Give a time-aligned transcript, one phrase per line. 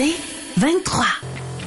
[0.00, 0.16] C'est
[0.56, 1.04] 23.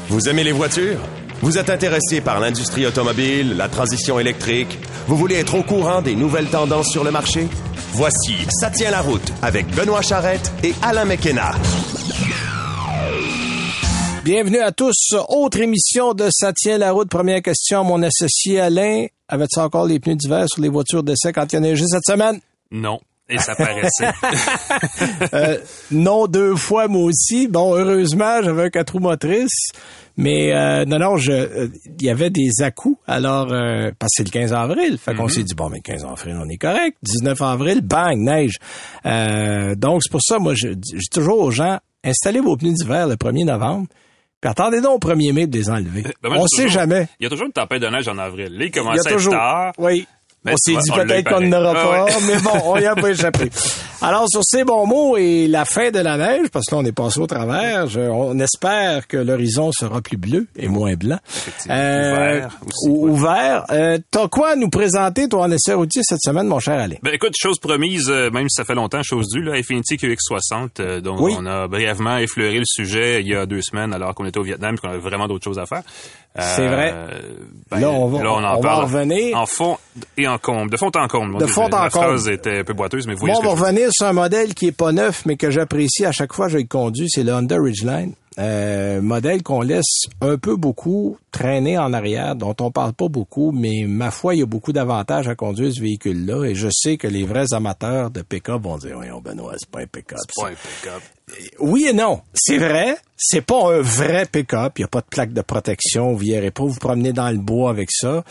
[0.10, 1.00] Vous aimez les voitures?
[1.44, 4.80] Vous êtes intéressé par l'industrie automobile, la transition électrique?
[5.06, 7.48] Vous voulez être au courant des nouvelles tendances sur le marché?
[7.92, 11.52] Voici Ça tient la route avec Benoît Charrette et Alain McKenna.
[14.24, 15.14] Bienvenue à tous.
[15.30, 17.10] Autre émission de Ça tient la route.
[17.10, 19.06] Première question, mon associé Alain.
[19.28, 21.86] Avais-tu encore les pneus d'hiver sur les voitures d'essai quand il y en a neigé
[21.86, 22.40] cette semaine?
[22.72, 23.00] Non.
[23.30, 24.12] Et ça paraissait.
[25.34, 25.58] Euh,
[25.92, 27.48] non, deux fois, moi aussi.
[27.48, 29.72] Bon, heureusement, j'avais un quatre roues motrices.
[30.18, 31.68] Mais euh, non, non, je, euh,
[32.00, 33.00] il y avait des à-coups.
[33.08, 34.98] Alors, euh, parce que c'est le 15 avril.
[35.00, 36.98] Fait qu'on s'est dit, bon, mais 15 avril, on est correct.
[37.04, 38.58] 19 avril, bang, neige.
[39.78, 43.08] Donc, c'est pour ça, moi, je je dis toujours aux gens, installez vos pneus d'hiver
[43.08, 43.88] le 1er novembre.
[44.42, 46.04] Puis attendez donc au 1er mai de les enlever.
[46.22, 47.08] Ben, moi, on sait toujours- jamais.
[47.20, 48.50] Il y a toujours une tempête de neige en avril.
[48.58, 49.72] Là, il commence à être tard.
[49.78, 50.06] Oui.
[50.46, 52.12] Mais on s'est dit peut-être qu'on n'aura Ah pas, ouais.
[52.28, 53.50] mais bon, on y a pas échappé.
[54.02, 56.86] Alors, sur ces bons mots et la fin de la neige, parce que là, on
[56.86, 61.20] est passé au travers, je- on espère que l'horizon sera plus bleu et moins blanc.
[61.70, 63.12] Euh, Ouvert aussi, ou- ouais.
[63.12, 63.66] Ouvert.
[63.72, 66.96] Euh, T'as quoi à nous présenter, toi, en essai routier cette semaine, mon cher Alain?
[67.02, 70.80] Ben écoute, chose promise, euh, même si ça fait longtemps, chose due, là, Infinity QX60,
[70.82, 71.34] euh, dont Oui.
[71.40, 74.44] on a brièvement effleuré le sujet il y a deux semaines alors qu'on était au
[74.44, 75.84] Vietnam et qu'on avait vraiment d'autres choses à faire.
[76.38, 76.94] Euh, C'est vrai.
[77.70, 79.38] ben, Là, on va- en on va parle revenir.
[79.38, 79.78] En fond
[80.18, 80.72] et en comble.
[80.72, 81.38] De fond en comble.
[81.38, 82.06] De fond en La comble.
[82.08, 83.82] phrase était un peu boiteuse, mais vous voyez Bon, ce on que va veux dire.
[83.84, 86.54] revenir sur un modèle qui est pas neuf, mais que j'apprécie à chaque fois que
[86.54, 88.14] je le conduis, c'est le Honda Ridgeline.
[88.40, 93.52] Euh, modèle qu'on laisse un peu beaucoup traîner en arrière, dont on parle pas beaucoup,
[93.52, 96.98] mais ma foi, il y a beaucoup d'avantages à conduire ce véhicule-là, et je sais
[96.98, 100.20] que les vrais amateurs de pick-up vont dire, voyons Benoît, c'est pas un pick-up.
[100.30, 101.02] C'est pas un pick-up.
[101.60, 102.22] Oui et non.
[102.34, 102.98] C'est vrai.
[103.16, 104.74] C'est pas un vrai pick-up.
[104.78, 106.14] Il n'y a pas de plaque de protection.
[106.14, 108.24] Vous n'irez pas vous promener dans le bois avec ça.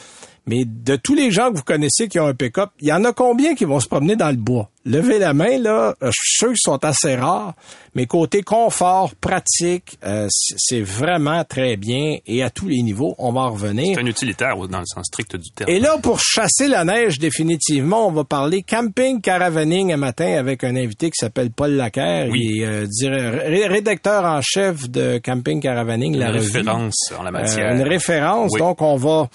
[0.46, 3.04] Mais de tous les gens que vous connaissez qui ont un pick-up, il y en
[3.04, 4.68] a combien qui vont se promener dans le bois?
[4.84, 5.94] Levez la main, là.
[6.02, 7.54] Euh, Je suis sûr qu'ils sont assez rares.
[7.94, 12.16] Mais côté confort, pratique, euh, c'est vraiment très bien.
[12.26, 13.94] Et à tous les niveaux, on va en revenir.
[13.94, 15.70] C'est un utilitaire dans le sens strict du terme.
[15.70, 20.64] Et là, pour chasser la neige définitivement, on va parler camping caravaning un matin avec
[20.64, 22.26] un invité qui s'appelle Paul Lacaire.
[22.32, 22.40] Oui.
[22.56, 26.40] Il est euh, rédacteur en chef de camping caravaning, une la revue.
[26.40, 27.72] référence en la Euh, matière.
[27.72, 28.50] une référence.
[28.54, 28.58] Oui.
[28.58, 29.28] Donc, on va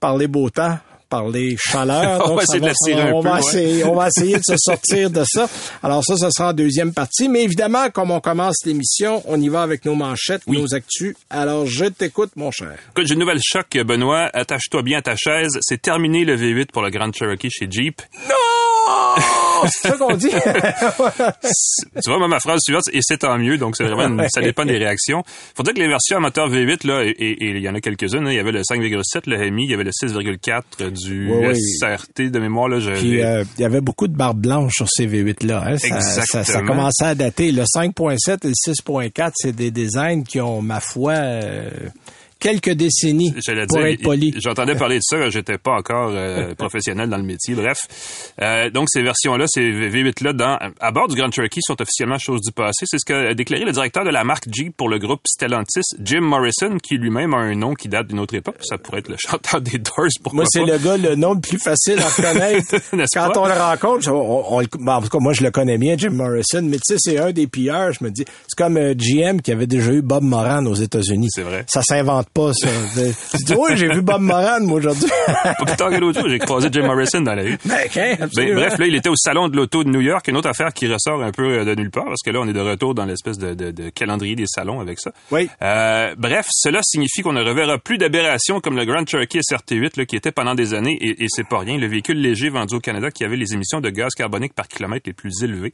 [0.00, 0.78] parler beau temps
[1.08, 2.22] parler chaleur.
[2.24, 3.40] On Donc, va ça essayer de la tirer un on peu, va ouais.
[3.40, 5.48] essayer, on va essayer de se sortir de ça.
[5.82, 7.28] Alors ça, ce sera en deuxième partie.
[7.28, 11.16] Mais évidemment, comme on commence l'émission, on y va avec nos manchettes, nos actus.
[11.30, 12.76] Alors, je t'écoute, mon cher.
[12.90, 14.30] Écoute, j'ai une nouvelle choc, Benoît.
[14.34, 15.58] Attache-toi bien à ta chaise.
[15.62, 18.02] C'est terminé le V8 pour le Grand Cherokee chez Jeep.
[18.28, 18.57] Non!
[19.66, 20.30] C'est ça qu'on dit?
[22.02, 24.40] tu vois, moi, ma phrase suivante, et c'est tant mieux, donc c'est vraiment, une- ça
[24.40, 25.22] dépend des réactions.
[25.54, 28.26] Faut dire que les versions à moteur V8, là, et, il y en a quelques-unes,
[28.26, 28.30] hein.
[28.30, 31.60] il y avait le 5,7, le Hemi, il y avait le 6,4 du Oui, oui.
[31.80, 34.86] SRT de mémoire, là, je Puis euh, il y avait beaucoup de barbe blanche sur
[34.88, 35.64] ces V8-là.
[35.66, 35.78] Hein?
[35.78, 37.52] Ça, ça, commençait à dater.
[37.52, 41.68] Le 5.7 et le 6.4, c'est des designs qui ont, ma foi, euh,
[42.38, 44.34] quelques décennies J'allais pour dire, être poli.
[44.38, 47.54] J'entendais parler de ça, j'étais pas encore euh, professionnel dans le métier.
[47.54, 47.78] Bref,
[48.40, 52.18] Euh, donc ces versions-là, ces V8 là, dans à bord du Grand Cherokee sont officiellement
[52.18, 52.84] chose du passé.
[52.86, 56.20] C'est ce qu'a déclaré le directeur de la marque Jeep pour le groupe Stellantis, Jim
[56.20, 58.56] Morrison, qui lui-même a un nom qui date d'une autre époque.
[58.60, 60.06] Ça pourrait être le chanteur des Doors.
[60.22, 62.76] Pourquoi Moi, c'est le gars, le nom le plus facile à reconnaître.
[63.14, 63.40] Quand pas?
[63.40, 65.96] on le rencontre, on, on le- ben, en tout cas, moi, je le connais bien,
[65.98, 67.92] Jim Morrison, mais tu sais, c'est un des pilleurs.
[67.92, 71.28] Je me dis, c'est comme euh, GM qui avait déjà eu Bob Moran aux États-Unis.
[71.30, 71.64] C'est vrai.
[71.68, 72.68] Ça s'invente pas, ça.
[73.36, 75.08] tu dis, oui, j'ai vu Bob Moran, moi, aujourd'hui.
[75.26, 77.58] Pas plus tard que l'autre jour, j'ai croisé Jim Morrison dans la rue.
[77.64, 80.36] Ben, hein, Ben, bref, là, il était au salon de l'auto de New York, une
[80.36, 82.52] autre affaire qui ressort un peu euh, de nulle part, parce que là, on est
[82.52, 85.12] de retour dans l'espèce de, de- de calendrier des salons avec ça.
[85.30, 85.48] Oui.
[85.62, 90.04] Euh, bref, cela signifie qu'on ne reverra plus d'aberrations comme le Grand Cherokee SRT8, là,
[90.06, 92.80] qui était pendant des années, et, et c'est pas rien, le véhicule léger vendu au
[92.80, 95.72] Canada qui avait les émissions de gaz carbonique par kilomètre les plus élevées.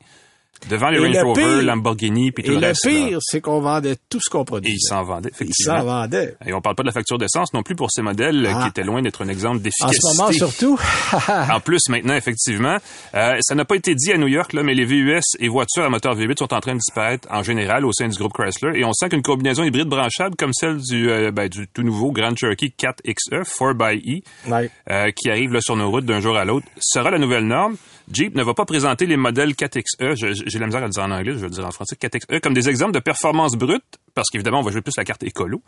[0.70, 2.84] Devant les Et Range le Rover, Lamborghini, puis tout Et le le reste.
[2.86, 2.90] là.
[2.90, 4.74] pire, c'est qu'on vendait tout ce qu'on Et produisait.
[4.74, 5.78] ils s'en vendaient, Ils effectivement.
[5.80, 6.36] s'en vendaient.
[6.46, 8.62] Et on parle pas de la facture d'essence non plus pour ces modèles Ah.
[8.62, 10.00] qui étaient loin d'être un exemple En d'efficacité.
[10.00, 10.78] ce moment, surtout.
[11.54, 12.78] En plus, maintenant, effectivement,
[13.14, 15.84] euh, ça n'a pas été dit à New York, là, mais les VUS et voitures
[15.84, 18.78] à moteur V8 sont en train de disparaître en général au sein du groupe Chrysler.
[18.78, 22.10] Et on sent qu'une combinaison hybride branchable comme celle du, euh, ben, du tout nouveau
[22.10, 24.70] Grand Cherokee 4XE, 4xE, Ouais.
[24.90, 27.76] euh, qui arrive là, sur nos routes d'un jour à l'autre, sera la nouvelle norme.
[28.12, 31.02] Jeep ne va pas présenter les modèles 4XE, je- j'ai la misère à le dire
[31.02, 33.84] en anglais, je vais le dire en français, 4XE, comme des exemples de performance brute,
[34.14, 35.62] parce qu'évidemment, on va jouer plus la carte écolo.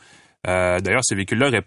[0.47, 1.65] Euh, D'ailleurs, ces véhicules-là rép-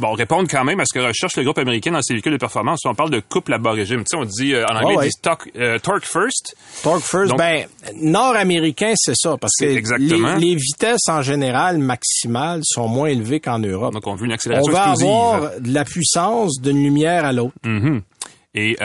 [0.00, 2.36] bon, répondent quand même à ce que recherche le groupe américain dans ces véhicules de
[2.38, 2.80] performance.
[2.84, 4.00] On parle de couple à bas régime.
[4.00, 5.08] Tu sais, on dit, euh, en anglais, on ouais.
[5.08, 6.56] dit euh, torque first.
[6.82, 10.34] Torque first, Donc- ben, nord-américain, c'est ça, parce que exactement.
[10.34, 13.92] les, les vitesses en général maximales sont moins élevées qu'en Europe.
[13.94, 15.08] Donc, on veut une On accélération va explosive.
[15.08, 17.54] avoir de la puissance d'une lumière à l'autre.
[17.64, 18.02] Mhm.
[18.54, 18.76] Et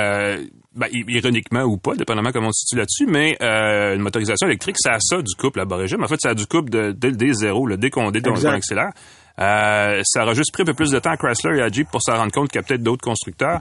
[0.76, 4.76] ben, ironiquement ou pas, dépendamment comment on se situe là-dessus, mais euh, une motorisation électrique,
[4.80, 6.04] ça a ça du couple à bas régime.
[6.04, 8.36] En fait, ça a du couple de, dès, dès zéro, là, dès qu'on dès qu'on
[8.46, 8.92] accélère.
[9.40, 11.90] Euh, ça aura juste pris un peu plus de temps à Chrysler et à Jeep
[11.92, 13.60] pour s'en rendre compte qu'il y a peut-être d'autres constructeurs.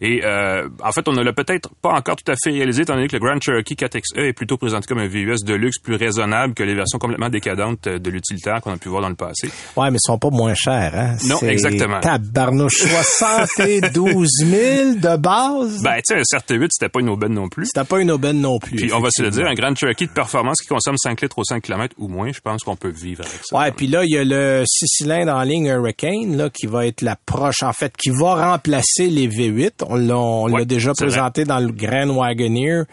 [0.00, 2.94] Et euh, en fait, on ne l'a peut-être pas encore tout à fait réalisé, étant
[2.94, 5.94] donné que le Grand Cherokee 4XE est plutôt présenté comme un VUS de luxe plus
[5.94, 9.50] raisonnable que les versions complètement décadentes de l'utilitaire qu'on a pu voir dans le passé.
[9.76, 11.16] Ouais, mais ils sont pas moins chers, hein?
[11.26, 12.00] Non, exactement.
[12.00, 15.82] Tabarnouche, 72 000 de base?
[15.82, 17.66] Ben, tu sais, un CRT8, c'était pas une aubaine non plus.
[17.66, 18.76] C'était pas une aubaine non plus.
[18.76, 21.38] Puis on va se le dire, un Grand Cherokee de performance qui consomme 5 litres
[21.38, 23.56] au 5 km ou moins, je pense qu'on peut vivre avec ça.
[23.56, 26.86] Ouais, puis là, il y a le 6 cylindres en ligne Hurricane, là, qui va
[26.86, 29.84] être la proche, en fait, qui va remplacer les V8.
[29.88, 32.84] On l'a, on l'a déjà présenté dans le Grand Wagoneer.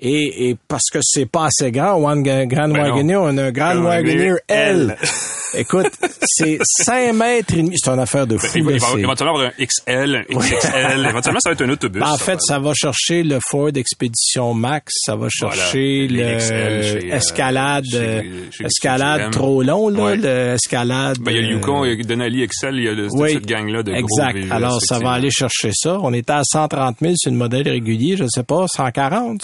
[0.00, 2.72] Et, et parce que c'est pas assez grand, One Grand Ben.
[2.72, 4.96] Wagoneer, on a un Grand Wagoneer L.
[5.54, 5.90] Écoute,
[6.22, 7.74] c'est 5 mètres et demi.
[7.82, 8.46] C'est une affaire de fou.
[8.54, 11.06] Il va, il va éventuellement avoir un XL, un XXL.
[11.08, 12.02] éventuellement, ça va être un autobus.
[12.02, 16.52] Ben, en fait, ça va chercher le Ford Expedition Max, ça va chercher le chez,
[16.52, 19.30] euh, escalade, chez- chez- escalade chez GM.
[19.30, 20.16] trop long là, Ouais.
[20.18, 21.16] le escalade.
[21.20, 22.92] Ben, il y a le euh, Yukon, il y a Denali XL, il y a
[22.92, 24.34] le, oui, cette gang-là de exact.
[24.36, 25.98] gros VUS, Alors, ça va aller chercher ça.
[26.02, 29.42] On était à 130 000 sur le modèle régulier, je sais pas, 140,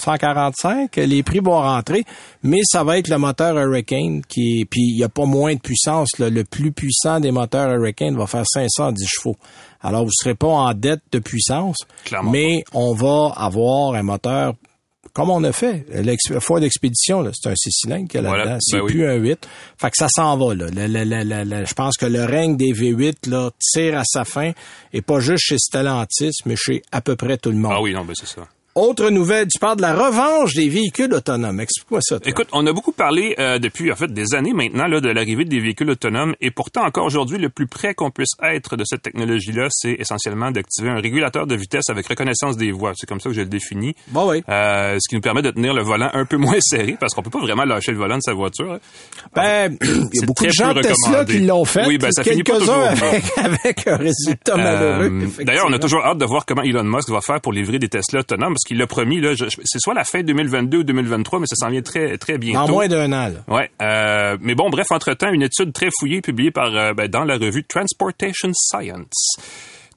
[0.53, 0.95] 145.
[0.97, 2.03] Les prix vont rentrer,
[2.43, 5.59] mais ça va être le moteur Hurricane qui, puis il y a pas moins de
[5.59, 6.17] puissance.
[6.19, 6.29] là.
[6.29, 9.35] Le plus puissant des moteurs Hurricane va faire 510 chevaux.
[9.81, 14.53] Alors, vous serez pas en dette de puissance, Clairement mais on va avoir un moteur
[15.13, 15.85] comme on a fait.
[16.61, 18.57] Expedition, là, c'est un 6 cylindres qu'il y a Voilà, là-dedans.
[18.61, 18.91] C'est ben oui.
[18.91, 19.47] plus un 8.
[19.77, 20.65] Fait que ça s'en va, là.
[20.69, 24.03] Le- le- le- le- le- je pense que le règne des V8, là, tire à
[24.05, 24.51] sa fin.
[24.91, 27.71] Et pas juste chez Stellantis, mais chez à peu près tout le monde.
[27.73, 28.45] Ah oui, non, ben c'est ça.
[28.75, 31.61] Autre nouvelle, tu parles de la revanche des véhicules autonomes.
[31.61, 32.29] Explique-moi ça, toi.
[32.29, 35.45] Écoute, on a beaucoup parlé euh, depuis en fait des années maintenant là, de l'arrivée
[35.45, 39.01] des véhicules autonomes et pourtant encore aujourd'hui le plus près qu'on puisse être de cette
[39.01, 42.91] technologie-là, c'est essentiellement d'activer un régulateur de vitesse avec reconnaissance des voies.
[42.97, 43.95] C'est comme ça que je le définis.
[44.09, 44.43] Bon, oui.
[44.49, 47.21] Euh, ce qui nous permet de tenir le volant un peu moins serré parce qu'on
[47.23, 48.73] peut pas vraiment lâcher le volant de sa voiture.
[48.73, 48.79] hein.
[49.33, 49.87] Ben, il
[50.19, 51.85] y a beaucoup de gens Tesla qui l'ont fait.
[51.87, 55.11] Oui, ben, ça finit pas toujours avec, avec un résultat malheureux.
[55.39, 57.79] Euh, D'ailleurs, on a toujours hâte de voir comment Elon Musk va faire pour livrer
[57.79, 59.21] des Tesla autonomes qu'il l'a promis.
[59.21, 62.59] Là, c'est soit la fin 2022 ou 2023, mais ça s'en vient très très bientôt.
[62.59, 63.43] En moins d'un an, là.
[63.47, 67.23] Ouais, euh, mais bon, bref, entre-temps, une étude très fouillée publiée par euh, ben, dans
[67.23, 69.37] la revue Transportation Science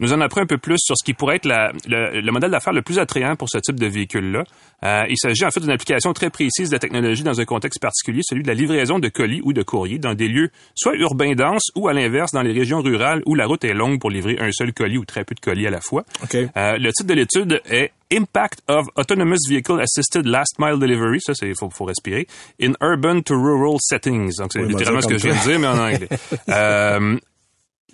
[0.00, 2.52] nous en apprend un peu plus sur ce qui pourrait être la- le, le modèle
[2.52, 4.44] d'affaires le plus attrayant pour ce type de véhicule-là.
[4.84, 7.80] Euh, il s'agit en fait d'une application très précise de la technologie dans un contexte
[7.82, 11.32] particulier, celui de la livraison de colis ou de courriers dans des lieux soit urbains
[11.34, 14.36] denses ou à l'inverse dans les régions rurales où la route est longue pour livrer
[14.38, 16.04] un seul colis ou très peu de colis à la fois.
[16.22, 16.36] OK.
[16.36, 21.34] Euh, le titre de l'étude est Impact of Autonomous Vehicle Assisted Last Mile Delivery, ça
[21.34, 22.26] c'est faut, faut respirer,
[22.60, 24.36] in urban to rural settings.
[24.38, 26.08] Donc c'est Oui, littéralement ce que je viens de dire, mais en anglais.
[26.48, 27.16] Euh,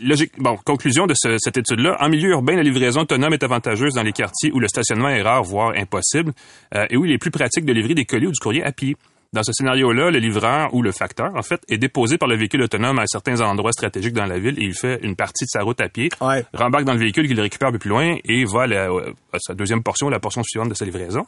[0.01, 0.33] Logique.
[0.39, 1.97] Bon, conclusion de ce- cette étude-là.
[2.01, 5.23] En milieu urbain, la livraison autonome est avantageuse dans les quartiers où le stationnement est
[5.23, 6.33] rare, voire impossible,
[6.75, 8.73] euh, et où il est plus pratique de livrer des colis ou du courrier à
[8.73, 8.97] pied.
[9.35, 12.63] Dans ce scénario-là, le livreur ou le facteur, en fait, est déposé par le véhicule
[12.63, 15.63] autonome à certains endroits stratégiques dans la ville et il fait une partie de sa
[15.63, 16.45] route à pied, Ouais.
[16.55, 18.85] rembarque dans le véhicule qu'il récupère un peu plus loin et va à, la-
[19.33, 21.25] à sa deuxième portion, la portion suivante de sa livraison.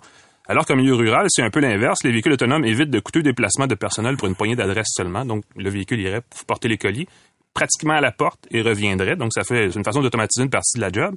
[0.48, 1.98] Alors qu'en milieu rural, c'est un peu l'inverse.
[2.04, 5.24] Les véhicules autonomes évitent de coûteux déplacements de personnel pour une poignée d'adresses seulement.
[5.24, 7.08] Donc, le véhicule irait porter les colis
[7.54, 9.16] pratiquement à la porte et reviendrait.
[9.16, 11.16] Donc, ça fait une façon d'automatiser une partie de la job.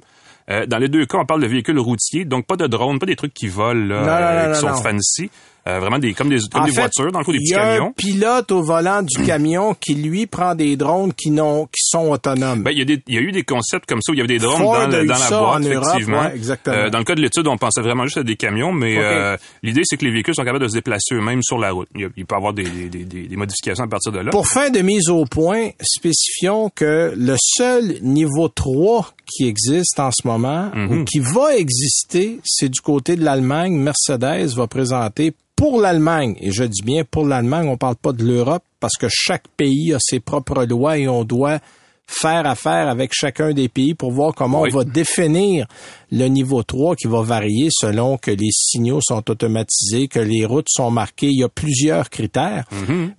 [0.50, 3.06] Euh, dans les deux cas, on parle de véhicules routiers, donc pas de drones, pas
[3.06, 5.30] des trucs qui volent, là, Non, non, euh, non, qui non, sont fancy.
[5.68, 7.42] Euh, vraiment des comme des, comme En des fait, voitures, dans le fond, des Il
[7.42, 7.92] petits y a un camions.
[7.96, 12.62] pilote au volant du camion qui, lui, prend des drones qui, n'ont, qui sont autonomes.
[12.62, 14.18] Ben, il y, a des- il y a eu des concepts comme ça où il
[14.18, 16.20] y avait des drones Ford dans, le- la boîte, Europe, effectivement.
[16.22, 16.76] ouais, exactement.
[16.76, 19.36] Euh, dans le cas de l'étude, on pensait vraiment juste à des camions, mais euh,
[19.62, 21.88] l'idée, c'est que les véhicules sont capables de se déplacer eux-mêmes sur la route.
[21.94, 24.20] Il, y a- il peut y avoir des, des, des- des modifications à partir de
[24.20, 24.30] là.
[24.30, 30.10] Pour fin de mise au point, spécifions que le seul niveau 3 qui existe en
[30.10, 30.90] ce moment, Mhm.
[31.00, 33.74] ou qui va exister, c'est du côté de l'Allemagne.
[33.74, 38.24] Mercedes va présenter pour l'Allemagne, et je dis bien pour l'Allemagne, on parle pas de
[38.24, 41.58] l'Europe, parce que chaque pays a ses propres lois et on doit
[42.06, 44.70] faire affaire avec chacun des pays pour voir comment Oui.
[44.72, 45.66] on va définir
[46.10, 50.70] le niveau 3 qui va varier selon que les signaux sont automatisés, que les routes
[50.70, 51.28] sont marquées.
[51.28, 52.64] Il y a plusieurs critères.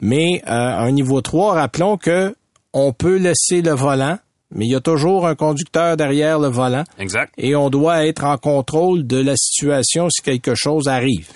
[0.02, 2.36] Mais euh, un niveau 3, rappelons que
[2.74, 4.18] on peut laisser le volant
[4.54, 6.84] mais il y a toujours un conducteur derrière le volant.
[7.00, 7.32] Exact.
[7.38, 11.30] Et on doit être en contrôle de la situation si quelque chose arrive.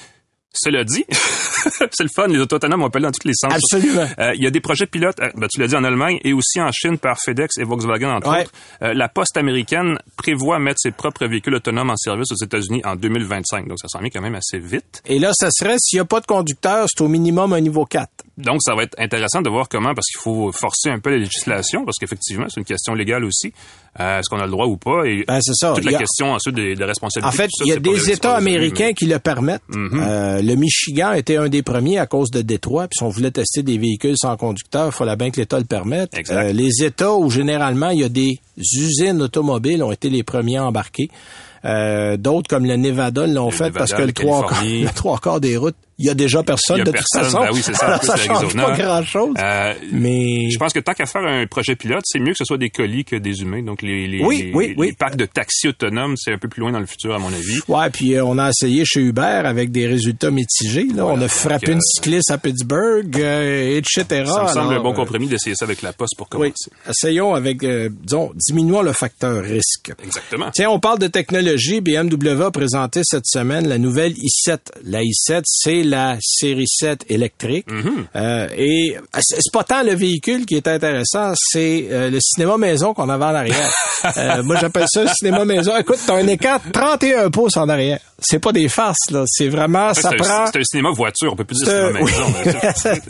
[0.57, 3.53] Cela dit, c'est le fun, les auto autonomes, on appelle dans tous les sens.
[3.53, 4.07] Absolument.
[4.19, 6.33] Euh, il y a des projets pilotes, euh, ben, tu l'as dit, en Allemagne et
[6.33, 8.41] aussi en Chine par FedEx et Volkswagen, entre Ouais.
[8.41, 8.51] autres.
[8.81, 12.95] Euh, la poste américaine prévoit mettre ses propres véhicules autonomes en service aux États-Unis en
[12.95, 13.67] 2025.
[13.67, 15.01] Donc, ça s'en vient quand même assez vite.
[15.05, 17.85] Et là, ça serait, s'il n'y a pas de conducteur, c'est au minimum un niveau
[17.85, 18.09] 4.
[18.37, 21.17] Donc, ça va être intéressant de voir comment, parce qu'il faut forcer un peu la
[21.17, 23.53] législation, parce qu'effectivement, c'est une question légale aussi.
[23.99, 25.05] Euh, Est-ce qu'on a le droit ou pas?
[25.05, 25.73] Et Ben, c'est ça.
[25.73, 27.27] toute la a- question ensuite des, des responsabilités.
[27.27, 29.61] En fait, il y a des États américains qui le permettent.
[29.73, 32.87] Euh, le Michigan était un des premiers à cause de Détroit.
[32.89, 35.65] Puis si on voulait tester des véhicules sans conducteur, il fallait bien que l'État le
[35.65, 36.11] permette.
[36.29, 40.57] Euh, les États où généralement il y a des usines automobiles ont été les premiers
[40.57, 41.07] à embarquer.
[41.63, 45.17] Euh, D'autres comme le Nevada l'ont fait Nevada, parce que le trois, quarts, le trois
[45.19, 47.39] quarts des routes, il y a déjà personne a de personne, toute façon.
[47.45, 49.33] ben oui, c'est ça, ça change pas grand-chose.
[49.37, 52.45] Euh, mais Je pense que tant qu'à faire un projet pilote, c'est mieux que ce
[52.45, 53.63] soit des colis que des humains.
[53.63, 56.59] Donc, les, les, Oui, les- oui, les parcs de taxis autonomes, c'est un peu plus
[56.61, 57.59] loin dans le futur, à mon avis.
[57.67, 60.87] Ouais, puis euh, on a essayé chez Uber avec des résultats mitigés.
[60.93, 61.05] Là.
[61.05, 64.03] on a frappé une cycliste à Pittsburgh, euh, etc.
[64.09, 66.51] Ça me semble Alors, un bon euh, compromis d'essayer ça avec la poste pour Oui,
[66.51, 66.71] commencer.
[66.89, 69.91] essayons avec, disons, diminuons le facteur risque.
[70.03, 70.49] Exactement.
[70.53, 71.81] Tiens, on parle de technologie.
[71.81, 74.57] BMW a présenté cette semaine la nouvelle i7.
[74.83, 77.67] La i7, c'est la série 7 électrique.
[78.15, 82.19] Euh, et euh, c'est c'est pas tant le véhicule qui est intéressant, c'est euh, le
[82.19, 83.71] cinéma maison qu'on avait en arrière.
[84.43, 85.75] Moi, j'appelle ça le cinéma maison.
[85.77, 87.99] Écoute, t'as un de 31 pouces en arrière.
[88.27, 89.23] C'est pas des farces, là.
[89.27, 90.43] C'est vraiment, ça c'est prend...
[90.43, 92.23] un, c'est un cinéma voiture, on peut plus dire C'est un- cinéma maison.
[92.45, 92.51] oui.
[92.63, 93.01] mais c'est-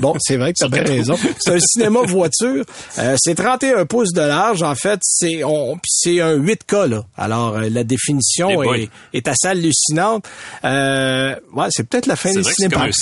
[0.00, 1.16] Bon, c'est vrai que tu as bien raison.
[1.38, 2.64] C'est un cinéma voiture.
[2.98, 4.62] Euh, c'est 31 pouces de large.
[4.62, 7.04] En fait, c'est on, puis c'est un 8K là.
[7.16, 10.24] Alors euh, la définition est, est assez hallucinante.
[10.64, 12.92] Euh, ouais, c'est peut-être la fin des cinéparks.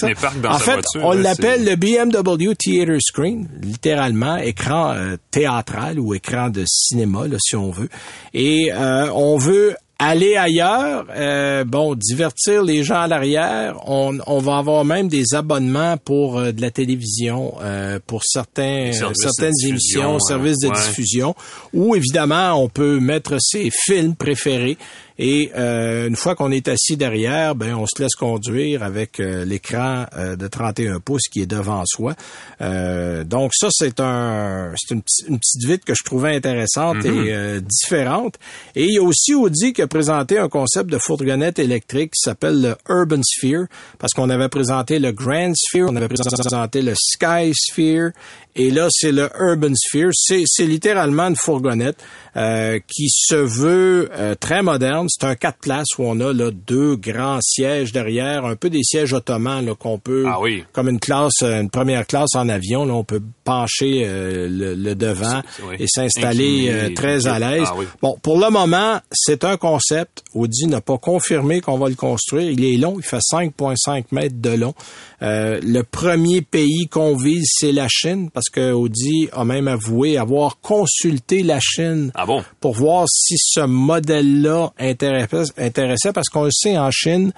[0.42, 6.14] dans en fait, voiture, on l'appelle le BMW Theater Screen, littéralement écran euh, théâtral ou
[6.14, 7.88] écran de cinéma là, si on veut.
[8.34, 13.80] Et euh, on veut aller ailleurs, euh, bon, divertir les gens à l'arrière.
[13.86, 18.92] On, on va avoir même des abonnements pour euh, de la télévision, euh, pour certains,
[18.92, 20.74] certaines émissions, services de ouais.
[20.74, 21.34] diffusion,
[21.72, 24.78] où évidemment on peut mettre ses films préférés.
[25.18, 29.44] Et euh, une fois qu'on est assis derrière, ben on se laisse conduire avec euh,
[29.44, 32.14] l'écran euh, de 31 pouces qui est devant soi.
[32.60, 36.96] Euh, donc ça c'est un c'est une, petite- une petite vite que je trouvais intéressante
[36.98, 37.26] Mm-hmm.
[37.26, 38.36] et euh, différente.
[38.76, 42.20] Et il y a aussi Audi qui a présenté un concept de fourgonnette électrique qui
[42.22, 43.66] s'appelle le Urban Sphere
[43.98, 48.10] parce qu'on avait présenté le Grand Sphere, on avait présenté le Sky Sphere
[48.56, 50.10] et là c'est le Urban Sphere.
[50.12, 51.96] C'est c'est littéralement une fourgonnette
[52.36, 55.07] euh, qui se veut euh, très moderne.
[55.08, 58.82] C'est un quatre places où on a là deux grands sièges derrière, un peu des
[58.82, 60.64] sièges ottomans là qu'on peut Ah oui.
[60.72, 62.84] comme une classe, une première classe en avion.
[62.84, 65.76] Là, on peut pencher euh, le, le devant oui.
[65.80, 67.66] et s'installer euh, très à l'aise.
[67.66, 67.86] Ah oui.
[68.02, 70.22] Bon, pour le moment, c'est un concept.
[70.34, 72.50] Audi n'a pas confirmé qu'on va le construire.
[72.50, 74.74] Il est long, il fait 5,5 mètres de long.
[75.20, 80.16] Euh, le premier pays qu'on vise, c'est la Chine, parce que Audi a même avoué
[80.16, 82.44] avoir consulté la Chine Ah bon?
[82.60, 87.32] pour voir si ce modèle-là intéressait, intéressait, parce qu'on le sait en Chine,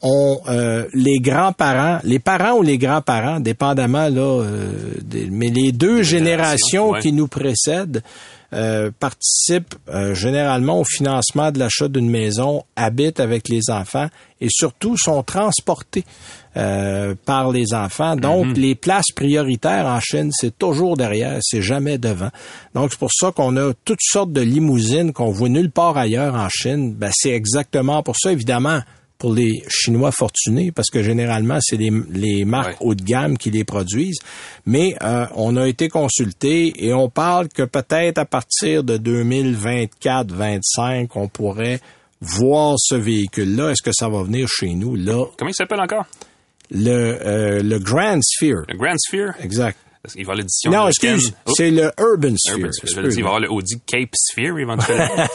[0.00, 4.70] on, euh, les grands-parents, les parents ou les grands-parents, dépendamment là, euh,
[5.02, 7.00] des- mais les deux générations ouais.
[7.00, 8.02] qui nous précèdent
[8.54, 14.06] euh, participent euh, généralement au financement de l'achat d'une maison, habitent avec les enfants
[14.40, 16.04] et surtout sont transportés
[16.58, 18.16] euh, par les enfants.
[18.16, 22.30] Donc, les places prioritaires en Chine, c'est toujours derrière, c'est jamais devant.
[22.74, 26.34] Donc, c'est pour ça qu'on a toutes sortes de limousines qu'on voit nulle part ailleurs
[26.34, 26.94] en Chine.
[26.94, 28.80] Ben, c'est exactement pour ça, évidemment
[29.18, 32.86] pour les Chinois fortunés, parce que généralement, c'est les, les marques Ouais.
[32.88, 34.20] haut de gamme qui les produisent.
[34.64, 41.08] Mais euh, on a été consulté et on parle que peut-être à partir de 2024-25,
[41.16, 41.80] on pourrait
[42.20, 43.70] voir ce véhicule-là.
[43.70, 44.96] Est-ce que ça va venir chez nous?
[44.96, 46.06] Là, Comment il s'appelle encore?
[46.70, 48.64] Le, euh, le Grand Sphere.
[48.68, 49.34] Le Grand Sphere?
[49.40, 49.78] Exact.
[50.08, 52.58] Parce qu'il va l'édition Non, excuse, c'est le Urban Sphere.
[52.60, 52.90] Urban Sphere.
[52.90, 55.26] Je veux dire, il va avoir le Audi Cape Sphere éventuellement.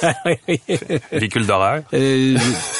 [1.12, 1.84] Véhicule d'horreur.
[1.94, 2.36] Euh,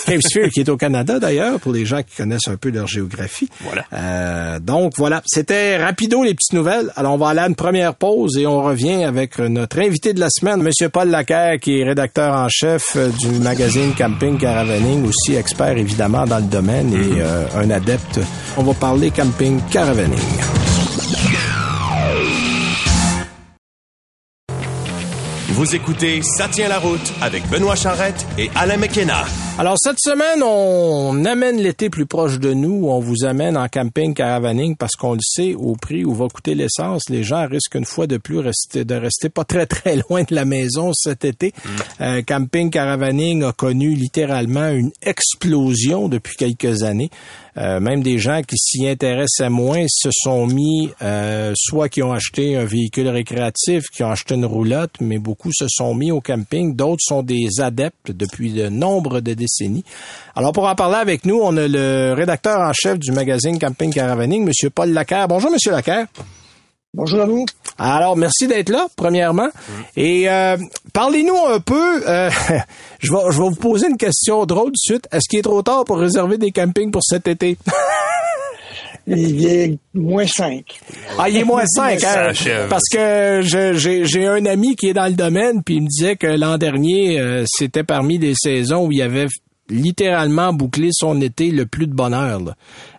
[0.08, 2.88] Cape Sphere qui est au Canada d'ailleurs pour les gens qui connaissent un peu leur
[2.88, 3.48] géographie.
[3.62, 3.86] Voilà.
[3.94, 6.92] Euh, donc voilà, c'était rapido les petites nouvelles.
[6.96, 10.20] Alors on va aller à une première pause et on revient avec notre invité de
[10.20, 15.08] la semaine, Monsieur Paul Lacaire, qui est rédacteur en chef euh, du magazine Camping Caravaning,
[15.08, 18.20] aussi expert évidemment dans le domaine et euh, un adepte.
[18.58, 20.18] On va parler camping caravaning.
[25.56, 29.24] Vous écoutez Ça tient la route avec Benoît Charrette et Alain McKenna.
[29.60, 32.88] Alors cette semaine, on amène l'été plus proche de nous.
[32.88, 36.56] On vous amène en camping caravaning parce qu'on le sait, au prix où va coûter
[36.56, 40.24] l'essence, les gens risquent une fois de plus rester, de rester pas très très loin
[40.24, 41.54] de la maison cet été.
[41.54, 41.70] Mm.
[42.02, 47.12] Euh, camping caravaning a connu littéralement une explosion depuis quelques années.
[47.58, 52.12] Euh, même des gens qui s'y intéressaient moins se sont mis, euh, soit qui ont
[52.12, 56.22] acheté un véhicule récréatif, qui ont acheté une roulotte, mais beaucoup se sont mis au
[56.22, 56.76] camping.
[56.76, 59.86] D'autres sont des adeptes depuis de nombre de décennies.
[60.36, 63.94] Alors pour en parler avec nous, on a le rédacteur en chef du magazine Camping
[63.94, 65.28] Caravaning, Monsieur Paul Lacaire.
[65.28, 66.08] Bonjour, Monsieur Lacaire.
[66.96, 67.46] Bonjour à vous.
[67.80, 69.50] Alors, merci d'être là, premièrement.
[69.98, 70.58] Et euh,
[70.94, 72.30] parlez-nous un peu, euh,
[73.00, 75.08] je, vais, je vais vous poser une question drôle de suite.
[75.12, 77.58] Est-ce qu'il est trop tard pour réserver des campings pour cet été?
[79.08, 80.64] il est moins 5.
[81.18, 82.32] Ah, il est moins 5, hein?
[82.70, 86.28] Parce que j'ai un ami qui est dans le domaine, puis il me disait que
[86.28, 89.28] l'an dernier, euh, c'était parmi les saisons où il y avait
[89.70, 92.42] littéralement boucler son été le plus de bonheur.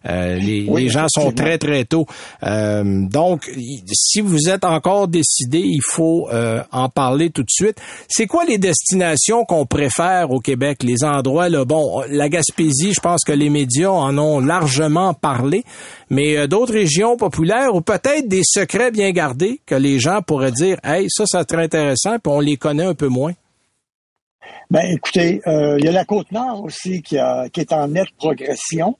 [0.06, 2.06] Euh, les, gens sont très très tôt.
[2.42, 3.50] Euh, donc,
[3.92, 7.78] si vous êtes encore décidé, il faut euh, en parler tout de suite.
[8.08, 13.00] C'est quoi les destinations qu'on préfère au Québec, les endroits là Bon, la Gaspésie, je
[13.00, 15.64] pense que les médias en ont largement parlé,
[16.10, 20.78] mais d'autres régions populaires ou peut-être des secrets bien gardés que les gens pourraient dire,
[20.84, 23.32] hey, ça, ça très intéressant, puis on les connaît un peu moins.
[24.70, 27.16] Ben, écoutez, euh, il y a la côte nord aussi qui,
[27.52, 28.96] qui est en nette progression.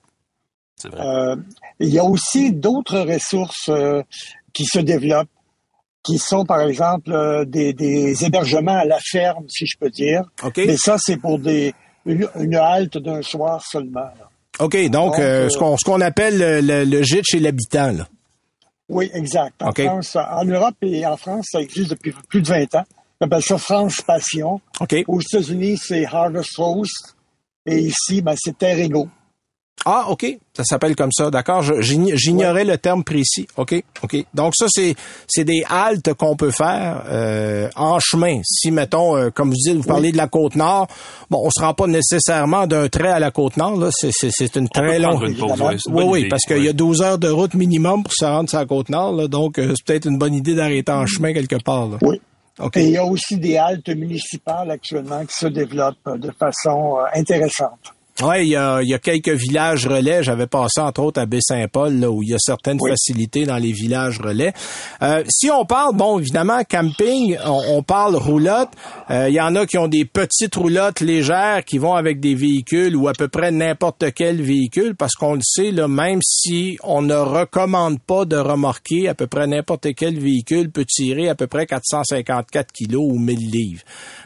[0.85, 1.01] Vrai.
[1.01, 1.37] Euh,
[1.81, 4.03] il y a aussi d'autres ressources euh,
[4.53, 5.29] qui se développent,
[6.03, 10.23] qui sont par exemple des, des, hébergements à la ferme, si je peux dire.
[10.57, 11.75] Mais ça, c'est pour des
[12.05, 14.11] une, halte d'un soir seulement.
[14.61, 18.05] OK, donc, ce qu'on ce qu'on appelle le, le, gîte chez l'habitant.
[18.89, 19.63] Oui, exact.
[19.63, 22.85] En, France, en Europe et en France, ça existe depuis plus de 20 ans.
[23.21, 24.61] On appelle ça France Passion.
[25.07, 27.17] Aux États-Unis, c'est Harvest Host.
[27.67, 29.09] Et ici, ben, c'est Terrego.
[29.87, 30.39] Ah, OK.
[30.57, 31.31] Ça s'appelle comme ça.
[31.31, 31.63] D'accord.
[31.81, 33.47] J'ignorais le terme précis.
[33.57, 33.83] OK.
[34.03, 34.17] OK.
[34.33, 34.95] Donc, ça, c'est,
[35.29, 38.41] c'est des haltes qu'on peut faire euh, en chemin.
[38.45, 40.87] Si, mettons, euh, comme vous dites, vous parlez de la Côte-Nord,
[41.29, 43.77] bon, on se rend pas nécessairement d'un trait à la Côte-Nord.
[43.77, 43.91] Là.
[43.93, 45.23] C'est, c'est, c'est une très longue...
[45.91, 48.59] oui, oui, parce qu'il y a 12 heures de route minimum pour se rendre sur
[48.59, 49.29] la Côte-Nord.
[49.29, 51.89] Donc, euh, c'est peut-être une bonne idée d'arrêter en chemin quelque part.
[51.89, 51.99] Là.
[52.01, 52.21] Oui.
[52.75, 57.07] Et il y a aussi des haltes municipales actuellement qui se développent de façon euh,
[57.15, 57.94] intéressante.
[58.23, 60.23] Oui, il y a, y a, quelques villages relais.
[60.23, 64.21] J'avais passé entre autres à Baie-Saint-Paul, où il y a certaines facilités dans les villages
[64.21, 64.53] relais.
[65.03, 68.71] Euh, si on parle, bon, évidemment, camping, on, parle roulotte.
[69.11, 72.37] Euh, il y en a qui ont des petites roulottes légères qui vont avec des
[72.37, 76.79] véhicules ou à peu près n'importe quel véhicule, parce qu'on le sait, là, même si
[76.85, 81.35] on ne recommande pas de remorquer, à peu près n'importe quel véhicule peut tirer à
[81.35, 83.83] peu près 454 kilos ou 1000 livres.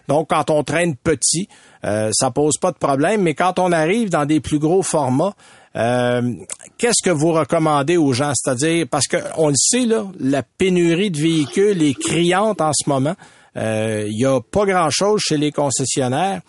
[0.09, 1.49] Donc, quand on traîne petit,
[1.85, 3.23] euh, ça pose pas de problème.
[3.23, 5.35] Mais quand on arrive dans des plus gros formats,
[5.77, 6.35] euh,
[6.77, 8.33] qu'est-ce que vous recommandez aux gens?
[8.35, 13.15] C'est-à-dire, parce qu'on le sait, là, la pénurie de véhicules est criante en ce moment.
[13.55, 16.41] Il euh, n'y a pas grand-chose chez les concessionnaires.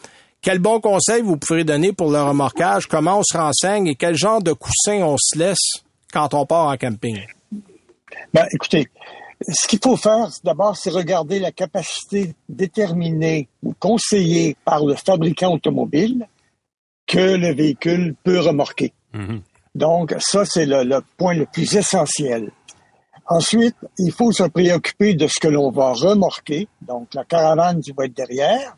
[0.41, 2.87] Quel bon conseil vous pouvez donner pour le remorquage?
[2.87, 6.67] Comment on se renseigne et quel genre de coussin on se laisse quand on part
[6.67, 7.19] en camping?
[8.33, 8.87] Ben, écoutez,
[9.41, 15.53] ce qu'il faut faire, d'abord, c'est regarder la capacité déterminée ou conseillée par le fabricant
[15.53, 16.27] automobile
[17.07, 18.93] que le véhicule peut remorquer.
[19.13, 19.41] Mhm.
[19.75, 22.51] Donc, ça, c'est le, point le plus essentiel.
[23.27, 27.91] Ensuite, il faut se préoccuper de ce que l'on va remorquer, donc la caravane qui
[27.91, 28.75] va être derrière,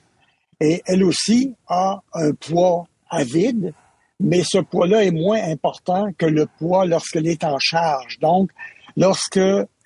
[0.60, 3.74] et elle aussi a un poids à vide,
[4.20, 8.20] mais ce poids-là est moins important que le poids lorsqu'elle est en charge.
[8.20, 8.52] Donc,
[8.96, 9.40] lorsque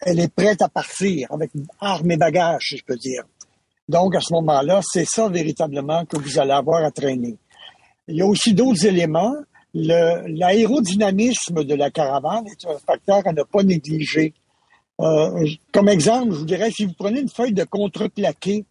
[0.06, 3.24] elle est prête à partir avec armes et bagages, si je peux dire.
[3.90, 7.36] Donc, à ce moment-là, c'est ça véritablement que vous allez avoir à traîner.
[8.08, 9.36] Il y a aussi d'autres éléments.
[9.74, 14.34] L'aérodynamisme de la caravane est un facteur à ne pas négliger.
[15.02, 18.64] Euh, comme exemple, je vous dirais, si vous prenez une feuille de contreplaqué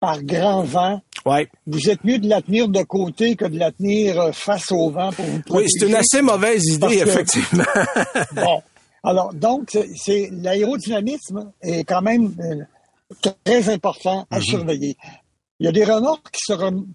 [0.00, 1.48] par grand vent, ouais.
[1.66, 5.12] vous êtes mieux de la tenir de côté que de la tenir face au vent
[5.12, 5.64] pour vous protéger.
[5.64, 7.64] Oui, c'est une assez mauvaise idée, effectivement.
[8.34, 8.62] bon,
[9.06, 12.64] alors, donc, c'est l'aérodynamisme est quand même euh,
[13.44, 14.42] très important à mhm.
[14.42, 14.96] surveiller.
[15.60, 16.52] Il y a des remorques qui,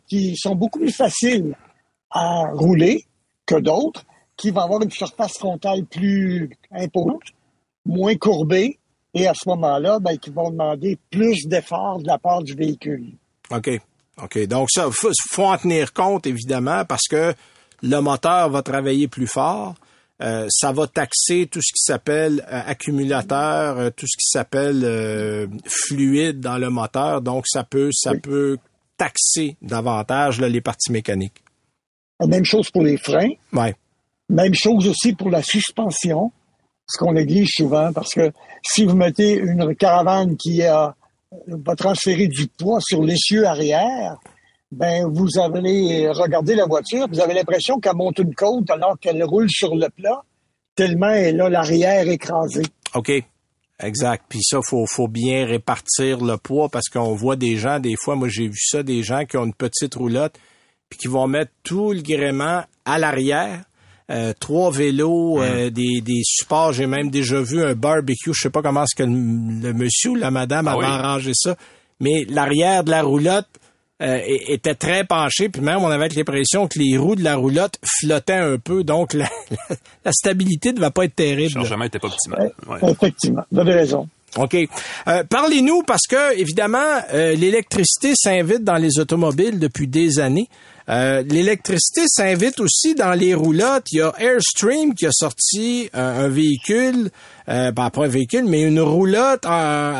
[0.07, 1.55] qui sont beaucoup plus faciles
[2.11, 3.05] à rouler
[3.45, 4.03] que d'autres,
[4.35, 7.21] qui vont avoir une surface frontale plus imposante,
[7.85, 8.77] moins courbée,
[9.13, 13.13] et à ce moment-là, ben, qui vont demander plus d'efforts de la part du véhicule.
[13.49, 13.69] OK.
[14.21, 14.47] OK.
[14.47, 17.33] Donc, ça, faut, faut en tenir compte, évidemment, parce que
[17.81, 19.75] le moteur va travailler plus fort.
[20.21, 25.49] Euh, ça va taxer tout ce qui s'appelle euh, accumulateur, euh, tout ce qui s'appelle
[25.65, 27.21] fluide dans le moteur.
[27.21, 28.57] Donc, ça peut, ça peut
[28.97, 31.43] taxer davantage les parties mécaniques.
[32.19, 33.31] La même chose pour les freins.
[33.51, 33.73] Ouais.
[34.29, 36.31] Même chose aussi pour la suspension,
[36.87, 38.31] ce qu'on néglige souvent, parce que
[38.63, 40.95] si vous mettez une caravane qui a,
[41.47, 44.17] va transférer du poids sur l'essieu arrière,
[44.71, 49.23] ben vous allez regarder la voiture, vous avez l'impression qu'elle monte une côte alors qu'elle
[49.23, 50.23] roule sur le plat,
[50.75, 52.63] tellement elle a l'arrière écrasé.
[52.95, 53.11] OK.
[53.83, 54.23] Exact.
[54.29, 58.15] Puis ça, faut, faut bien répartir le poids parce qu'on voit des gens, des fois,
[58.15, 60.35] moi j'ai vu ça, des gens qui ont une petite roulotte,
[60.87, 63.63] puis qui vont mettre tout le gréement à l'arrière.
[64.11, 66.73] Euh, trois vélos, euh, des, des supports.
[66.73, 68.33] J'ai même déjà vu un barbecue.
[68.33, 70.85] Je sais pas comment est-ce que le, le monsieur ou la madame Ah avait oui.
[70.85, 71.55] arrangé ça,
[72.01, 73.47] mais l'arrière de la roulotte
[74.01, 77.77] euh, était très penché, puis même on avait l'impression que les roues de la roulotte
[77.99, 79.29] flottaient un peu, donc la,
[79.69, 81.51] la, la stabilité ne va pas être Le terrible.
[81.51, 82.51] chargement était pas optimal.
[82.67, 82.91] Ouais.
[82.91, 84.07] Effectivement, vous avez raison.
[84.37, 84.55] OK.
[85.07, 86.79] Euh, Parlez-nous parce que, évidemment,
[87.13, 90.47] euh, l'électricité s'invite dans les automobiles depuis des années.
[90.89, 93.85] Euh, l'électricité s'invite aussi dans les roulottes.
[93.91, 97.11] Il y a Airstream qui a sorti euh, un véhicule,
[97.49, 99.49] euh, ben, pas un véhicule, mais une roulotte euh,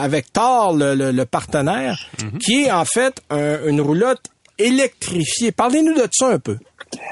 [0.04, 2.00] avec Thor, le, le- le partenaire,
[2.44, 4.22] qui est en fait un- une roulotte
[4.58, 5.52] électrifiée.
[5.52, 6.58] Parlez-nous de ça un peu.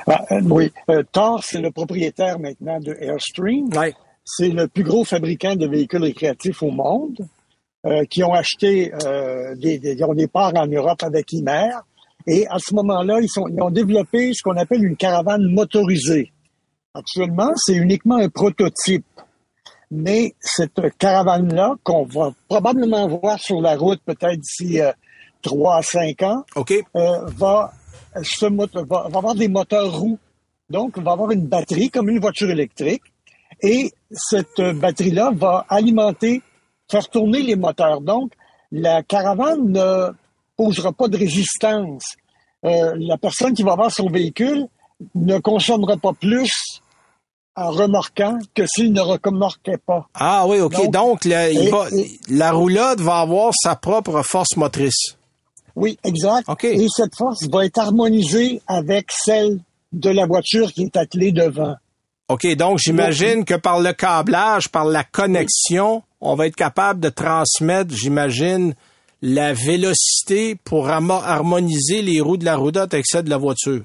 [0.08, 3.70] Ah, euh, oui, euh, Thor, c'est le propriétaire maintenant de Airstream.
[3.76, 3.94] Ouais.
[4.32, 7.18] C'est le plus gros fabricant de véhicules récréatifs au monde,
[7.86, 11.72] euh, qui ont acheté euh, des, des, ils ont des parts en Europe avec Imer.
[12.28, 16.32] Et à ce moment-là, ils, sont, ils ont développé ce qu'on appelle une caravane motorisée.
[16.94, 19.06] Actuellement, c'est uniquement un prototype.
[19.90, 24.92] Mais cette caravane-là, qu'on va probablement voir sur la route peut-être d'ici euh,
[25.42, 26.44] trois à cinq ans,
[26.96, 27.72] euh, va
[29.16, 30.20] avoir des moteurs roues.
[30.70, 33.02] Donc, va avoir une batterie comme une voiture électrique.
[33.62, 36.42] Et cette batterie-là va alimenter,
[36.90, 38.02] faire tourner les moteurs.
[38.02, 38.32] Donc,
[38.72, 40.10] la caravane ne
[40.58, 42.04] posera pas de résistance.
[42.66, 44.68] Euh, la personne qui va avoir son véhicule
[45.16, 46.52] ne consommera pas plus
[47.56, 50.08] en remorquant que s'il ne remorquait pas.
[50.14, 50.74] Ah oui, OK.
[50.74, 55.16] Donc, Donc, la, il et- va- et- la roulotte va avoir sa propre force motrice.
[55.76, 56.48] Oui, exact.
[56.50, 56.66] OK.
[56.66, 59.60] Et cette force va être harmonisée avec celle
[59.94, 61.76] de la voiture qui est attelée devant.
[62.30, 67.10] OK, donc j'imagine que par le câblage, par la connexion, on va être capable de
[67.10, 68.76] transmettre, j'imagine,
[69.22, 73.82] la vélocité pour harmoniser les roues de la roulotte avec celle de la voiture.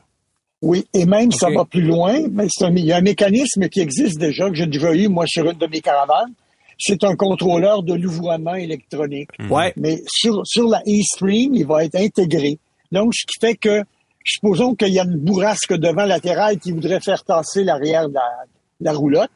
[0.62, 3.80] Oui, et même ça va plus loin, mais un- il y a un mécanisme qui
[3.80, 6.33] existe déjà, que j'ai déjà eu, moi, sur une de mes caravanes.
[6.78, 9.30] C'est un contrôleur de louvoiement électronique.
[9.48, 9.72] Ouais.
[9.76, 12.59] Mais sur, sur la e-stream, il va être intégré.
[12.92, 13.83] Donc, ce qui fait que,
[14.24, 18.28] supposons qu'il y a une bourrasque devant latérale qui voudrait faire tasser l'arrière de la,
[18.80, 19.30] la roulotte,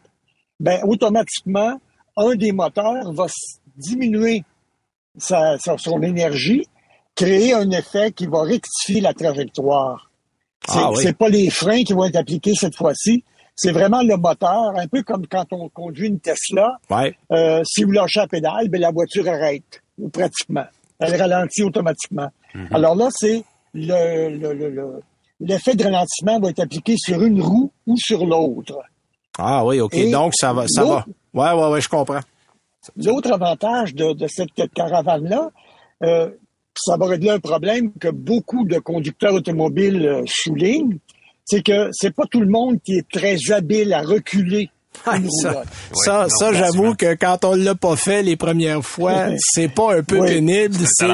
[0.58, 1.78] ben, automatiquement,
[2.16, 3.26] un des moteurs va
[3.76, 4.42] diminuer
[5.16, 6.66] sa, son énergie,
[7.14, 10.10] créer un effet qui va rectifier la trajectoire.
[10.66, 11.12] C'est Ah oui.
[11.12, 13.22] pas les freins qui vont être appliqués cette fois-ci,
[13.54, 16.78] c'est vraiment le moteur, un peu comme quand on conduit une Tesla.
[16.90, 17.16] Ouais.
[17.32, 20.64] Euh, si vous lâchez la pédale, ben, la voiture arrête, ou pratiquement.
[21.00, 22.28] Elle ralentit automatiquement.
[22.72, 23.44] Alors là, c'est
[23.86, 25.00] le, le, le- le-
[25.40, 28.78] l'effet de ralentissement va être appliqué sur une roue ou sur l'autre.
[29.38, 29.94] Ah oui, OK.
[29.94, 30.88] Et donc ça va, ça va.
[31.06, 32.20] l'autre- Ouais, ouais, ouais, je comprends.
[32.96, 35.50] L'autre avantage de, de cette caravane-là,
[36.02, 36.30] euh,
[36.76, 40.98] ça va régler un problème que beaucoup de conducteurs automobiles euh, soulignent,
[41.44, 44.70] c'est que c'est pas tout le monde qui est très habile à reculer
[45.06, 45.62] Ouais, ça,
[45.94, 50.02] ça, ça, j'avoue que quand on l'a pas fait les premières fois, c'est pas un
[50.02, 50.28] peu Oui.
[50.28, 51.06] pénible, C'est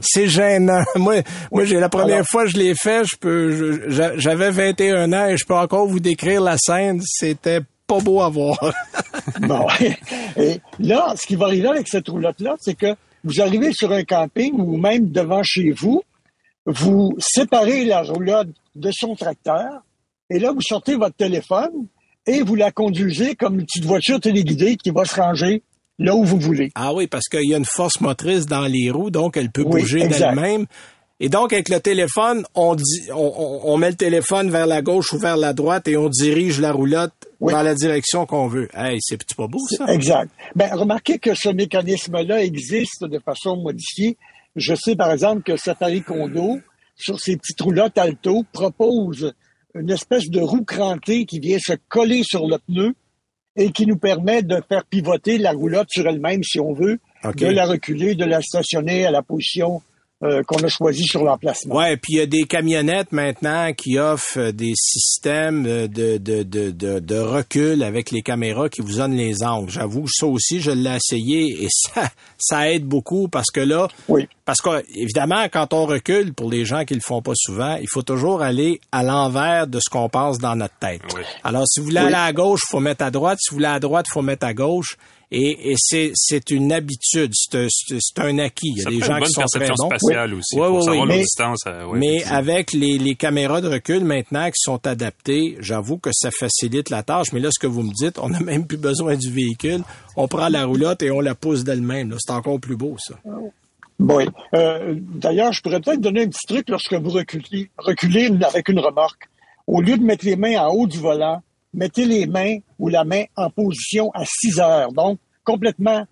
[0.00, 0.82] c'est gênant.
[0.96, 1.16] Moi,
[1.52, 5.26] moi, j'ai la première Alors- fois que je l'ai fait, je peux, j'avais 21 ans
[5.26, 7.00] et je peux encore vous décrire la scène.
[7.04, 8.58] C'était pas beau à voir.
[9.40, 9.66] Bon.
[10.36, 12.94] Et là, ce qui va arriver avec cette roulotte-là, c'est que
[13.24, 16.02] vous arrivez sur un camping ou même devant chez vous,
[16.64, 19.82] vous séparez la roulotte de son tracteur
[20.30, 21.70] et là, vous sortez votre téléphone
[22.26, 25.62] et vous la conduisez comme une petite voiture téléguidée qui va se ranger
[25.98, 26.70] là où vous voulez.
[26.74, 29.62] Ah oui, parce qu'il y a une force motrice dans les roues, donc elle peut
[29.66, 30.66] Oui, bouger d'elle-même.
[31.18, 34.82] Et donc, avec le téléphone, on, dit, on, on- on met le téléphone vers la
[34.82, 37.54] gauche ou vers la droite et on dirige la roulotte Oui.
[37.54, 38.68] dans la direction qu'on veut.
[38.74, 39.86] Hey, c'est c'est pas beau, ça?
[39.86, 40.30] Exact.
[40.54, 44.18] Ben, remarquez que ce mécanisme-là existe de façon modifiée.
[44.56, 46.58] Je sais, par exemple, que Safari Condo,
[46.96, 49.32] sur ses petites roulottes Alto, propose
[49.80, 52.94] une espèce de roue crantée qui vient se coller sur le pneu
[53.56, 57.46] et qui nous permet de faire pivoter la roulotte sur elle-même, si on veut, de
[57.46, 59.82] la reculer, de la stationner à la position
[60.24, 61.74] euh, qu'on a choisi sur l'emplacement.
[61.76, 66.42] Ouais, puis il y a des camionnettes maintenant qui offrent euh, des systèmes de, de,
[66.42, 69.70] de, de, de recul avec les caméras qui vous donnent les angles.
[69.70, 74.26] J'avoue, ça aussi, je l'ai essayé et ça, ça aide beaucoup parce que là, Oui.
[74.46, 77.88] parce que évidemment, quand on recule, pour les gens qui le font pas souvent, il
[77.90, 81.02] faut toujours aller à l'envers de ce qu'on pense dans notre tête.
[81.14, 81.22] Oui.
[81.44, 82.06] Alors, si vous voulez Oui.
[82.06, 83.38] aller à gauche, faut mettre à droite.
[83.40, 84.96] Si vous voulez à droite, faut mettre à gauche.
[85.32, 88.68] Et, et c'est, c'est une habitude, c'est, un- c'est c'est un acquis.
[88.68, 89.98] Il y a Ça des gens qui sont très perception bons.
[89.98, 91.58] spatiale aussi Oui, pour oui, savoir oui, la mais- distance.
[91.66, 96.30] ouais, Mais avec les, les caméras de recul maintenant qui sont adaptées, j'avoue que ça
[96.30, 97.26] facilite la tâche.
[97.32, 99.82] Mais là, ce que vous me dites, on n'a même plus besoin du véhicule.
[100.16, 102.14] On prend la roulotte et on la pousse d'elle-même.
[102.18, 103.14] C'est encore plus beau, ça.
[103.98, 104.26] Oui.
[104.54, 108.78] Euh, D'ailleurs, je pourrais peut-être donner un petit truc lorsque vous reculez, reculez avec une
[108.78, 109.28] remorque.
[109.66, 111.42] Au lieu de mettre les mains en haut du volant,
[111.76, 116.04] mettez les mains ou la main en position à 6 heures, donc complètement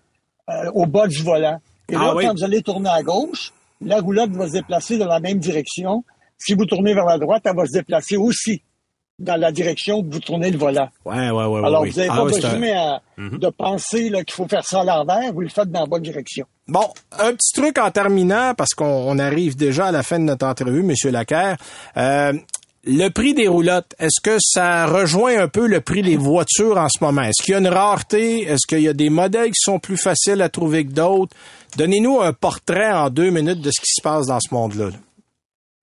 [0.49, 1.59] euh, au bas du volant.
[1.89, 2.25] Et Ah là, oui.
[2.25, 3.51] quand vous allez tourner à gauche,
[3.81, 6.03] la roulotte va se déplacer dans la même direction.
[6.37, 8.61] Si vous tournez vers la droite, elle va se déplacer aussi
[9.17, 10.89] dans la direction que vous tournez le volant.
[11.05, 11.65] Ouais, ouais, ouais.
[11.65, 11.89] Alors, oui.
[11.91, 13.01] vous n'avez Ah pas oui, besoin un- à-
[13.37, 16.45] de penser qu'il faut faire ça à l'envers, vous le faites dans la bonne direction.
[16.67, 16.83] Bon,
[17.17, 20.45] un petit truc en terminant, parce qu'on on arrive déjà à la fin de notre
[20.45, 21.55] entrevue, Monsieur Lacaire.
[21.95, 22.33] Euh,
[22.85, 26.87] le prix des roulottes, est-ce que ça rejoint un peu le prix des voitures en
[26.87, 27.23] ce moment?
[27.23, 28.43] Est-ce qu'il y a une rareté?
[28.43, 31.35] Est-ce qu'il y a des modèles qui sont plus faciles à trouver que d'autres?
[31.77, 34.89] Donnez-nous un portrait en deux minutes de ce qui se passe dans ce monde-là.
[34.91, 34.97] là.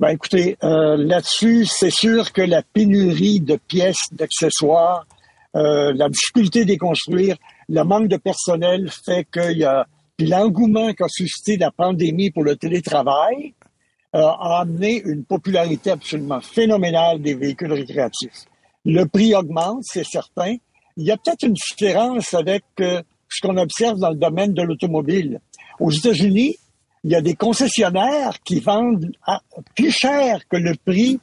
[0.00, 5.06] Ben écoutez, euh, là-dessus, c'est sûr que la pénurie de pièces, d'accessoires,
[5.54, 7.36] euh, la difficulté de construire,
[7.68, 9.86] le manque de personnel fait qu'il y a
[10.18, 13.54] l'engouement qu'a suscité la pandémie pour le télétravail
[14.20, 18.44] a amené une popularité absolument phénoménale des véhicules récréatifs.
[18.84, 20.56] Le prix augmente, c'est certain.
[20.96, 24.62] Il y a peut-être une différence avec euh, ce qu'on observe dans le domaine de
[24.62, 25.40] l'automobile.
[25.80, 26.56] Aux États-Unis,
[27.04, 29.40] il y a des concessionnaires qui vendent à-
[29.74, 31.18] plus cher que le prix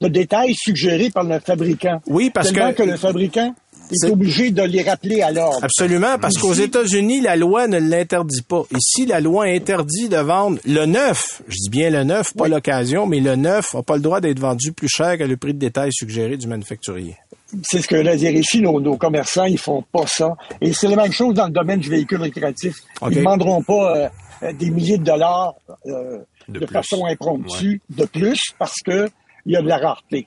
[0.00, 2.00] de détail suggéré par le fabricant.
[2.06, 3.54] Oui, parce Tellement que- que le fabricant
[3.90, 5.58] est obligé de les rappeler à l'ordre.
[5.62, 8.62] Absolument, parce qu'aux États-Unis, la loi ne l'interdit pas.
[8.76, 11.42] Ici, la loi interdit de vendre le neuf.
[11.48, 14.38] Je dis bien le neuf, pas l'occasion, mais le neuf n'a pas le droit d'être
[14.38, 17.16] vendu plus cher que le prix de détail suggéré du manufacturier.
[17.62, 20.34] C'est ce que dire ici, nos, nos commerçants, ils font pas ça.
[20.60, 22.82] Et c'est la même chose dans le domaine du véhicule récréatif.
[23.02, 24.10] Ils ne demanderont pas
[24.42, 25.54] euh, des milliers de dollars
[25.86, 26.18] euh,
[26.48, 29.08] De façon impromptue de plus parce que
[29.46, 30.26] il y a de la rareté.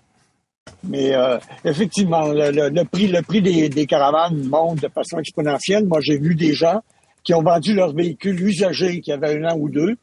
[0.84, 5.20] Mais euh, effectivement, le, le- le prix, le prix des, des caravanes monte de façon
[5.20, 5.86] exponentielle.
[5.86, 6.82] Moi, j'ai vu des gens
[7.24, 9.96] qui ont vendu leurs véhicules usagés qui avaient un an ou deux,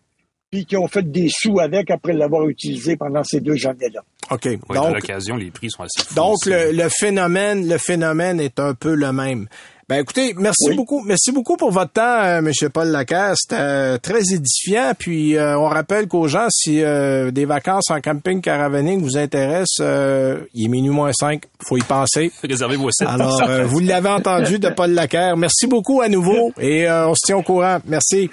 [0.50, 4.02] puis qui ont fait des sous avec après l'avoir utilisé pendant ces deux années-là.
[4.31, 4.44] OK.
[4.44, 8.74] Ouais, donc, l'occasion, les prix sont assez fous donc le phénomène, le phénomène est un
[8.74, 9.46] peu le même.
[9.88, 10.75] Ben écoutez, merci Oui.
[10.75, 13.35] beaucoup, merci beaucoup pour votre temps, euh, Monsieur Paul Lacaire.
[13.37, 14.92] C'était euh, très édifiant.
[14.99, 19.79] Puis euh, on rappelle qu'aux gens, si euh, des vacances en camping caravaning vous intéressent,
[19.81, 22.33] euh, il est minuit moins cinq, faut y penser.
[22.42, 23.07] Réservez vos sites.
[23.07, 25.37] Alors, euh, vous l'avez entendu de Paul Lacaire.
[25.37, 27.79] Merci beaucoup à nouveau et euh, on se tient au courant.
[27.87, 28.29] Merci.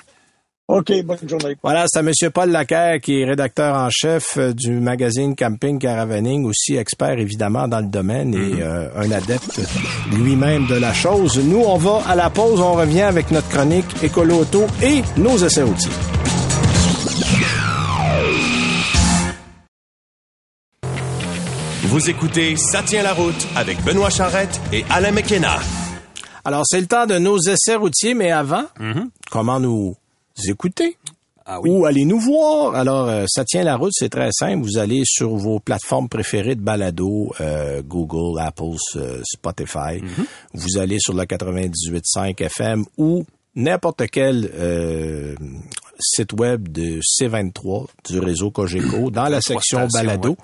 [0.69, 1.57] OK, bonne journée.
[1.61, 2.11] Voilà, c'est M.
[2.33, 7.67] Paul Lacaire qui est rédacteur en chef euh, du magazine Camping Caravaning, aussi expert évidemment
[7.67, 9.59] dans le domaine et euh, un adepte
[10.13, 11.37] lui-même de la chose.
[11.43, 15.37] Nous, on va à la pause, on revient avec notre chronique Écolo Auto et nos
[15.37, 15.91] essais routiers.
[21.83, 25.59] Vous écoutez Ça tient la route avec Benoît Charrette et Alain McKenna.
[26.45, 28.63] Alors, c'est le temps de nos essais routiers, mais avant,
[29.29, 29.95] comment nous
[30.49, 30.97] écouter?
[31.45, 31.69] Ah oui.
[31.69, 32.75] Ou allez nous voir.
[32.75, 34.63] Alors, euh, ça tient la route, c'est très simple.
[34.63, 40.01] Vous allez sur vos plateformes préférées de balado, euh, Google, Apple, euh, Spotify.
[40.53, 45.35] Vous allez sur le 98.5 FM ou n'importe quel euh,
[45.99, 50.29] site web de C23 du réseau Cogeco dans la section balado.
[50.31, 50.35] ouais.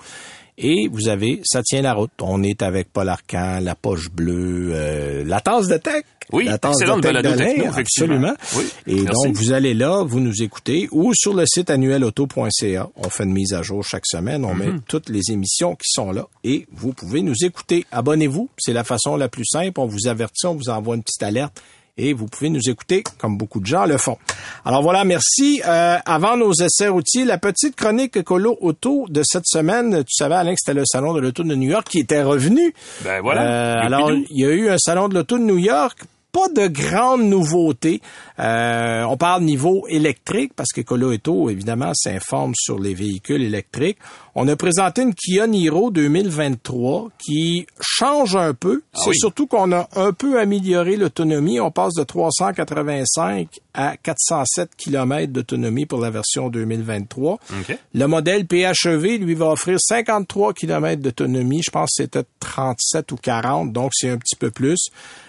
[0.58, 2.10] Et vous avez Ça tient la route.
[2.20, 6.04] On est avec Paul Arcan, La Poche Bleue, euh, La Tasse de Tech.
[6.32, 7.64] Oui, la tasse de tech balado techno.
[7.76, 8.34] Absolument.
[8.56, 9.06] Oui, Et merci.
[9.26, 12.88] donc, vous allez là, vous nous écoutez, ou sur le site annuelauto.ca.
[12.94, 14.44] On fait une mise à jour chaque semaine.
[14.44, 14.58] On Mhm.
[14.74, 17.84] met toutes les émissions qui sont là et vous pouvez nous écouter.
[17.90, 18.48] Abonnez-vous.
[18.58, 19.80] C'est la façon la plus simple.
[19.80, 21.60] On vous avertit, on vous envoie une petite alerte
[22.00, 24.18] et vous pouvez nous écouter comme beaucoup de gens le font.
[24.64, 25.62] Alors voilà, merci.
[25.66, 30.34] Euh, avant nos essais routiers, la petite chronique écolo auto de cette semaine, tu savais
[30.34, 32.74] Alain que c'était le salon de l'auto de New York qui était revenu.
[33.04, 33.42] Ben voilà.
[33.42, 35.98] Euh, alors, il y a eu un salon de l'auto de New York
[36.32, 38.00] pas de grandes nouveautés.
[38.38, 43.98] Euh, on parle niveau électrique parce que Coloeto, évidemment, s'informe sur les véhicules électriques.
[44.34, 48.82] On a présenté une Kia Niro 2023 qui change un peu.
[48.94, 49.18] Ah C'est oui.
[49.18, 51.60] surtout qu'on a un peu amélioré l'autonomie.
[51.60, 57.34] On passe de 385 à 407 km d'autonomie pour la version 2023.
[57.34, 57.78] OK.
[57.94, 61.62] Le modèle PHEV, lui, va offrir 53 km d'autonomie.
[61.64, 64.88] Je pense que c'était 37 ou 40, donc c'est un petit peu plus.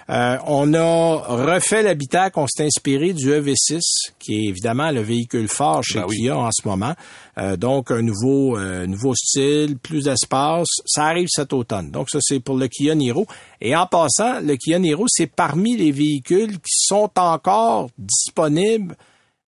[0.10, 3.80] Euh, on a refait l'habitacle, on s'est inspiré du EV6,
[4.20, 6.18] qui est évidemment le véhicule phare chez Ben oui.
[6.18, 6.96] Kia en ce moment.
[7.38, 10.68] Euh, donc, un nouveau, euh, nouveau style, plus d'espace.
[10.86, 11.90] Ça arrive cet automne.
[11.92, 13.26] Donc, ça, c'est pour le Kia Niro.
[13.62, 18.96] Et en passant, le Kia Niro, c'est parmi les véhicules qui sont encore disponibles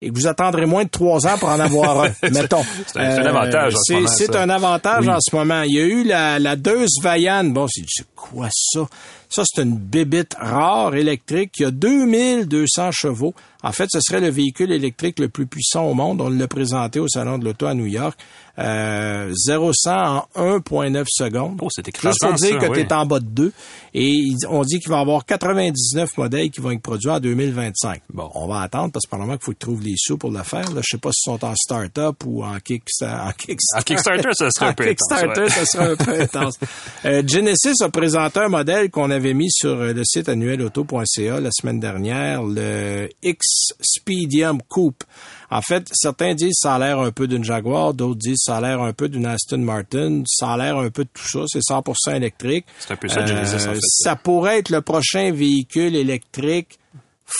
[0.00, 2.62] et que vous attendrez moins de trois ans pour en avoir un, mettons.
[2.86, 5.10] c'est un- un avantage en ce c'est- moment, C'est un avantage Oui.
[5.12, 5.62] en ce moment.
[5.62, 7.52] Il y a eu la, la Deux Vaillane.
[7.52, 8.86] Bon, c'est c'est quoi ça?
[9.28, 13.34] Ça, c'est une bébite rare électrique qui a 2200 chevaux.
[13.62, 16.20] En fait, ce serait le véhicule électrique le plus puissant au monde.
[16.20, 18.16] On l'a présenté au Salon de l'Auto à New York.
[18.58, 21.58] Euh, 0 100 en 1,9 secondes.
[21.60, 22.78] Oh, c'est Juste pour dire ça, que oui.
[22.78, 23.52] tu es en bas de 2.
[23.94, 28.02] Et on dit qu'il va y avoir 99 modèles qui vont être produits en 2025.
[28.12, 28.30] Bon.
[28.34, 30.72] On va attendre parce que probablement qu'il faut qu'ils trouvent les sous pour le faire.
[30.72, 33.58] Là, je sais pas s'ils sont en start-up ou en, kick, en Kickstarter.
[33.78, 35.48] En Kickstarter, ça serait un peu intense, Kickstarter, ouais.
[35.48, 36.58] ça serait un peu intense.
[37.04, 41.50] Euh, Genesis a présenté un modèle qu'on avait mis sur euh, le site annuelauto.ca la
[41.52, 45.04] semaine dernière, le X Speedium Coupe.
[45.50, 48.60] En fait, certains disent ça a l'air un peu d'une Jaguar, d'autres disent ça a
[48.60, 51.60] l'air un peu d'une Aston Martin, ça a l'air un peu de tout ça, c'est
[51.60, 52.66] 100% électrique.
[52.78, 53.78] C'est un peu ça, en fait.
[53.82, 56.78] Ça pourrait être le prochain véhicule électrique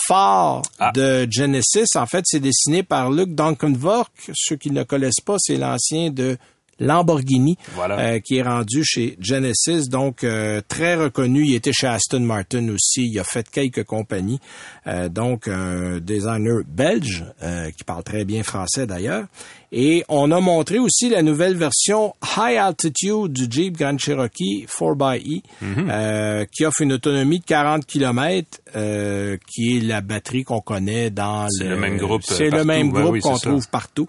[0.07, 0.91] phare Ah.
[0.93, 1.87] de Genesis.
[1.95, 4.11] En fait, c'est dessiné par Luc Duncanvork.
[4.35, 6.37] Ceux qui ne le connaissent pas, c'est l'ancien de
[6.79, 7.99] Lamborghini Voilà.
[7.99, 11.43] euh, qui est rendu chez Genesis, donc euh, très reconnu.
[11.45, 13.05] Il était chez Aston Martin aussi.
[13.11, 14.39] Il a fait quelques compagnies.
[14.87, 19.25] Euh, donc un designer belge euh, qui parle très bien français d'ailleurs.
[19.71, 25.41] Et on a montré aussi la nouvelle version High Altitude du Jeep Grand Cherokee 4xE
[25.67, 31.11] euh, qui offre une autonomie de 40 km euh, qui est la batterie qu'on connaît
[31.11, 33.49] dans C'est le même groupe, euh, C'est le même groupe oui, qu'on ça.
[33.49, 34.07] trouve partout.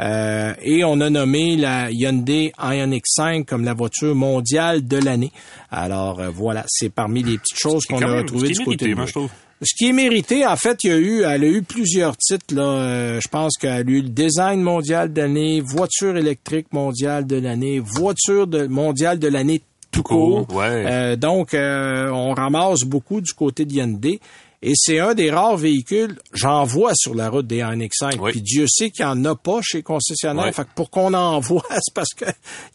[0.00, 5.32] Euh, et on a nommé la Hyundai Ioniq 5 comme la voiture mondiale de l'année.
[5.70, 9.06] Alors euh, voilà, c'est parmi les petites choses qu'on a retrouvées du côté de moi,
[9.06, 9.30] je trouve.
[9.62, 12.54] Ce qui est mérité, en fait, il y a eu, elle a eu plusieurs titres.
[12.54, 17.26] Là, Euh, je pense qu'elle a eu le design mondial de l'année, voiture électrique mondiale
[17.26, 20.46] de l'année, voiture de, mondiale de l'année tout court.
[20.46, 20.84] court, ouais.
[20.86, 24.20] Euh, donc, euh, on ramasse beaucoup du côté de Hyundai.
[24.64, 28.14] Et c'est un des rares véhicules, j'en vois sur la route des Ioniq 5.
[28.20, 28.30] Oui.
[28.30, 30.46] Puis Dieu sait qu'il n'y en a pas chez les concessionnaires.
[30.46, 30.52] Oui.
[30.52, 32.26] Fait que pour qu'on en voit, c'est parce que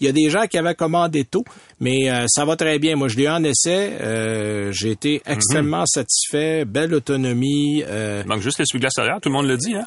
[0.02, 1.46] il y a des gens qui avaient commandé tôt.
[1.80, 2.96] Mais euh, ça va très bien.
[2.96, 3.92] Moi, je l'ai eu en essai.
[4.02, 5.34] Euh, J'ai été Mhm.
[5.34, 6.66] extrêmement satisfait.
[6.66, 7.84] Belle autonomie.
[7.88, 9.86] Euh, Il manque juste l'essuie-glace arrière, tout le monde le dit, hein?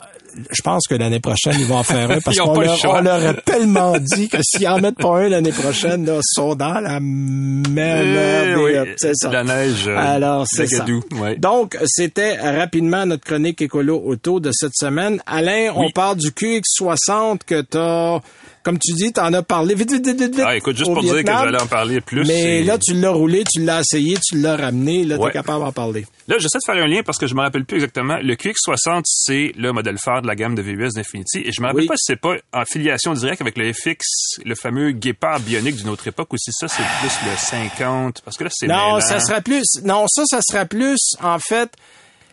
[0.52, 3.00] je pense que l'année prochaine, ils vont en faire un parce qu'on le leur, on
[3.00, 6.54] leur a tellement dit que s'ils en mettent pas un l'année prochaine, là, ils sont
[6.54, 9.30] dans la même Eh oui, c'est ça.
[9.30, 10.84] la neige, euh, Alors, c'est ça.
[11.20, 11.36] Ouais.
[11.36, 15.20] Donc, c'était rapidement notre chronique écolo auto de cette semaine.
[15.26, 18.20] Alain, on parle du QX60 que t'as,
[18.62, 21.02] comme tu dis, t'en as parlé vite, vite, vite, vite, Ah, écoute, juste au pour
[21.02, 22.26] dire que j'allais en parler plus.
[22.26, 25.28] Mais là, tu l'as roulé, tu l'as essayé, tu l'as ramené, là, Ouais.
[25.30, 26.06] t'es capable d'en parler.
[26.28, 28.18] Là, j'essaie de faire un lien parce que je me rappelle plus exactement.
[28.22, 31.38] Le QX60, c'est le modèle phare de la gamme de VUS d'Infinity.
[31.44, 31.86] Et je me rappelle Oui.
[31.88, 34.04] pas si c'est pas en filiation directe avec le FX,
[34.44, 38.20] le fameux guépard bionique d'une autre époque, ou si ça, c'est plus le 50.
[38.24, 39.00] Parce que là, c'est Non, mêlant.
[39.00, 39.64] ça sera plus.
[39.84, 41.70] Non, ça, ça sera plus, en fait,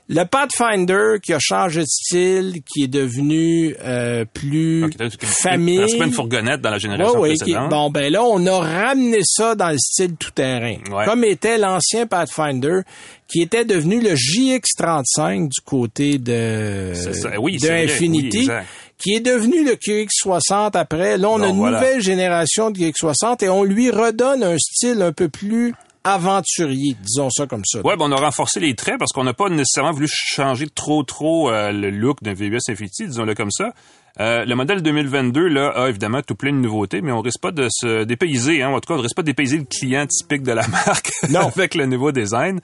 [0.09, 5.27] le Pathfinder qui a changé de style, qui est devenu euh, plus Ok, t'as- t'as-
[5.27, 5.83] famille.
[5.89, 7.69] C'est pas une fourgonnette dans la génération ouais, qui- précédente.
[7.69, 10.77] bon, ben là, on a ramené ça dans le style tout-terrain.
[10.91, 11.05] Ouais.
[11.05, 12.81] Comme était l'ancien Pathfinder,
[13.27, 16.93] qui était devenu le JX35 du côté de.
[17.39, 17.83] Oui, de vrai.
[17.85, 18.47] Infinity.
[18.49, 18.55] Oui,
[18.97, 21.17] qui est devenu le QX60 après.
[21.17, 21.79] Là, on a une voilà.
[21.79, 27.29] nouvelle génération de QX60 et on lui redonne un style un peu plus aventurier, disons
[27.29, 27.81] ça comme ça.
[27.81, 31.03] Ouais, ben on a renforcé les traits parce qu'on n'a pas nécessairement voulu changer trop
[31.03, 33.73] trop euh, le look d'un VUS Infinity, disons-le comme ça.
[34.19, 37.51] Euh, le modèle 2022 là a évidemment tout plein de nouveautés, mais on risque pas
[37.51, 38.63] de se dépayser.
[38.63, 38.69] Hein.
[38.69, 41.51] En tout cas, on risque pas de dépayser le client typique de la marque Non.
[41.55, 42.59] avec le nouveau design.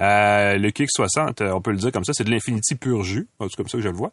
[0.00, 3.28] Euh, le QX60, euh, on peut le dire comme ça, c'est de l'Infinity pur jus.
[3.40, 4.10] C'est comme ça que je le vois.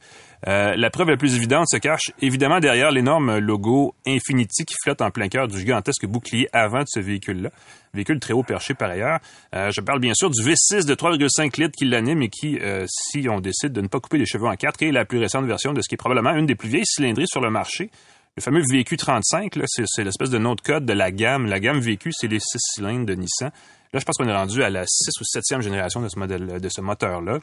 [0.47, 5.01] Euh, la preuve la plus évidente se cache évidemment derrière l'énorme logo Infinity qui flotte
[5.01, 7.49] en plein cœur du gigantesque bouclier avant de ce véhicule-là.
[7.93, 9.19] Véhicule très haut perché par ailleurs.
[9.55, 13.27] Euh, je parle bien sûr du V6 de 3,5 litres qui l'anime et qui, si
[13.29, 15.71] on décide de ne pas couper les cheveux en quatre, est la plus récente version
[15.73, 17.91] de ce qui est probablement une des plus cylindrées sur le marché.
[18.37, 21.45] Le fameux VQ35, là, c'est, l'espèce de nom de code de la gamme.
[21.45, 23.51] La gamme VQ, c'est les six cylindres de Nissan.
[23.93, 26.59] Là, je pense qu'on est rendu à la 6 ou 7e génération de ce modèle,
[26.59, 27.39] de ce moteur-là.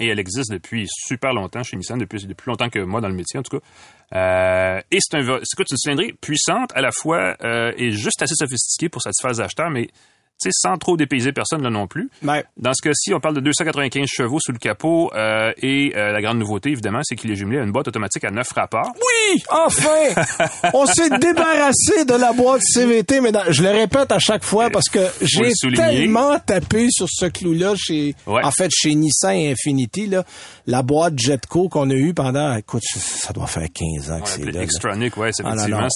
[0.00, 3.08] Et elle existe depuis super longtemps chez Nissan, depuis, depuis plus longtemps que moi dans
[3.08, 3.64] le métier en tout cas.
[4.16, 9.02] Euh, et c'est une cylindrée puissante à la fois euh, et juste assez sophistiquée pour
[9.02, 9.88] satisfaire les acheteurs, mais
[10.50, 12.10] sans trop dépayser personne là non plus.
[12.56, 16.20] Dans ce cas-ci, on parle de 295 chevaux sous le capot euh, et euh, la
[16.20, 18.92] grande nouveauté, évidemment, c'est qu'il est jumelé à une boîte automatique à 9 rapports.
[18.96, 19.42] Oui!
[19.50, 20.22] Enfin!
[20.74, 24.88] on s'est débarrassé de la boîte CVT, mais je le répète à chaque fois parce
[24.88, 30.24] que j'ai tellement tapé sur ce clou-là chez, en fait, chez Nissan et Infinity, là,
[30.66, 34.50] la boîte Jetco qu'on a eue pendant, écoute, ça doit faire 15 ans que c'est
[34.50, 34.62] là.
[34.62, 35.88] Extronic, ouais, ah, effectivement,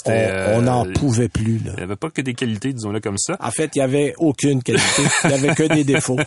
[0.55, 1.73] On n'en euh, pouvait plus, là.
[1.75, 3.37] Il n'y avait pas que des qualités, disons-le comme ça.
[3.41, 5.03] En fait, il y avait aucune qualité.
[5.25, 6.19] Il que des défauts.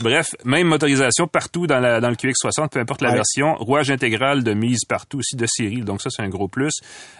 [0.00, 3.54] Bref, même motorisation partout dans, la, dans le QX60, peu importe la version.
[3.54, 5.82] Rouage intégral de mise partout aussi de série.
[5.82, 6.72] Donc ça, c'est un gros plus.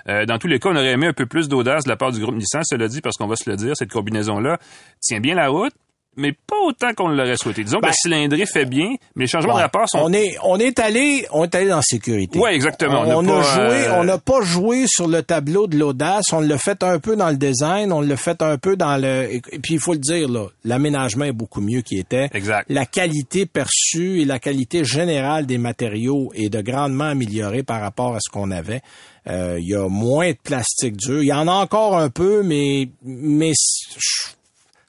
[0.08, 2.12] Euh, dans tous les cas, on aurait aimé un peu plus d'audace de la part
[2.12, 2.62] du groupe Nissan.
[2.64, 4.58] Cela dit, parce qu'on va se le dire, cette combinaison-là
[5.00, 5.72] tient bien la route
[6.16, 7.64] mais pas autant qu'on l'aurait souhaité.
[7.64, 9.98] Disons que la ben, cylindrée fait bien, mais les changements de rapport sont...
[10.02, 12.38] On est, on est allé, on est allé dans la sécurité.
[12.38, 13.02] Oui, exactement.
[13.06, 16.24] On, a, joué, euh, on n'a pas joué sur le tableau de l'audace.
[16.32, 19.32] On l'a fait un peu dans le design, on l'a fait un peu dans le,
[19.32, 22.28] et puis il faut le dire, là, l'aménagement est beaucoup mieux qu'il était.
[22.34, 22.66] Exact.
[22.68, 28.16] La qualité perçue et la qualité générale des matériaux est de grandement améliorée par rapport
[28.16, 28.82] à ce qu'on avait.
[29.26, 31.22] Euh, il y a moins de plastique dur.
[31.22, 33.52] Il y en a encore un peu, mais, mais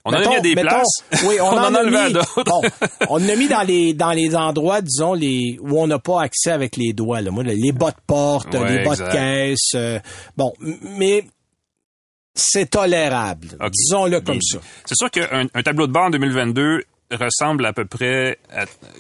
[0.06, 1.04] on en a mis à des places.
[1.26, 2.62] Oui, on, en, a mis, à d'autres.
[3.10, 6.52] on a mis dans les dans les endroits, disons, les où on n'a pas accès
[6.52, 7.22] avec les doigts.
[7.22, 7.32] Là.
[7.32, 9.72] Moi, les bas de porte, les bas de caisse.
[9.76, 10.00] Euh,
[10.38, 10.54] bon,
[10.98, 11.24] mais
[12.34, 13.50] c'est tolérable.
[13.72, 14.60] Disons-le comme ça.
[14.86, 18.40] C'est sûr qu'un un tableau de bord en 2022 ressemblent à peu près,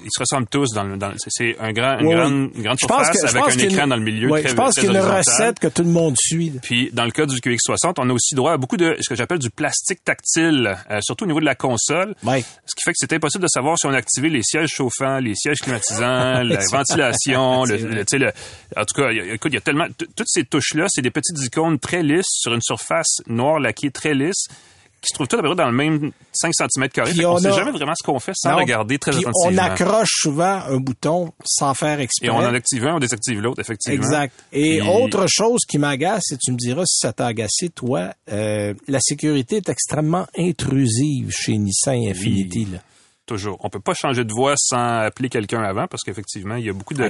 [0.03, 3.24] ils se ressemblent tous dans le, dans, c'est un grand, une, grande, une grande surface
[3.24, 4.32] avec un écran dans le milieu.
[4.32, 6.51] Oui, je pense qu'il y a une recette que tout le monde suit.
[6.62, 9.16] Puis dans le cas du QX60, on a aussi droit à beaucoup de ce que
[9.16, 12.16] j'appelle du plastique tactile, euh, surtout au niveau de la console.
[12.24, 12.43] Oui.
[12.66, 15.20] Ce qui fait que c'est impossible de savoir si on a activé les sièges chauffants,
[15.20, 18.32] les sièges climatisants, la ventilation, le, le, le,
[18.78, 21.41] en tout cas, écoute, il y a tellement, toutes ces touches là, c'est des petites
[21.43, 24.47] icônes très lisses sur une surface noire laquée très lisse
[25.01, 27.25] qui se trouvent tous à peu près dans le même 5 cm carré.
[27.25, 29.31] On ne sait jamais vraiment ce qu'on fait sans regarder très attentivement.
[29.45, 32.27] On accroche souvent un bouton sans faire exprès.
[32.27, 33.95] Et on en active un, on désactive l'autre, effectivement.
[33.95, 34.33] Exact.
[34.53, 38.73] Et autre chose qui m'agace, et tu me diras si ça t'a agacé, toi, euh,
[38.87, 42.67] la sécurité est extrêmement intrusive chez Nissan Infinity.
[42.71, 42.79] Là.
[43.32, 43.57] Toujours.
[43.61, 46.73] On peut pas changer de voie sans appeler quelqu'un avant parce qu'effectivement, il y a
[46.73, 47.09] beaucoup de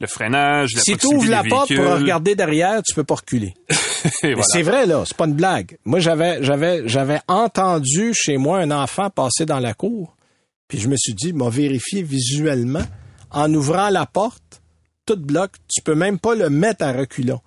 [0.00, 3.54] le freinage, la Si tu ouvres la porte pour regarder derrière, tu peux pas reculer.
[4.42, 5.78] C'est vrai là, c'est pas une blague.
[5.84, 10.16] Moi j'avais j'avais j'avais entendu chez moi un enfant passer dans la cour,
[10.66, 12.82] puis je me suis dit, m'a vérifié visuellement
[13.30, 14.60] en ouvrant la porte,
[15.06, 17.40] tout bloque, tu peux même pas le mettre à reculons.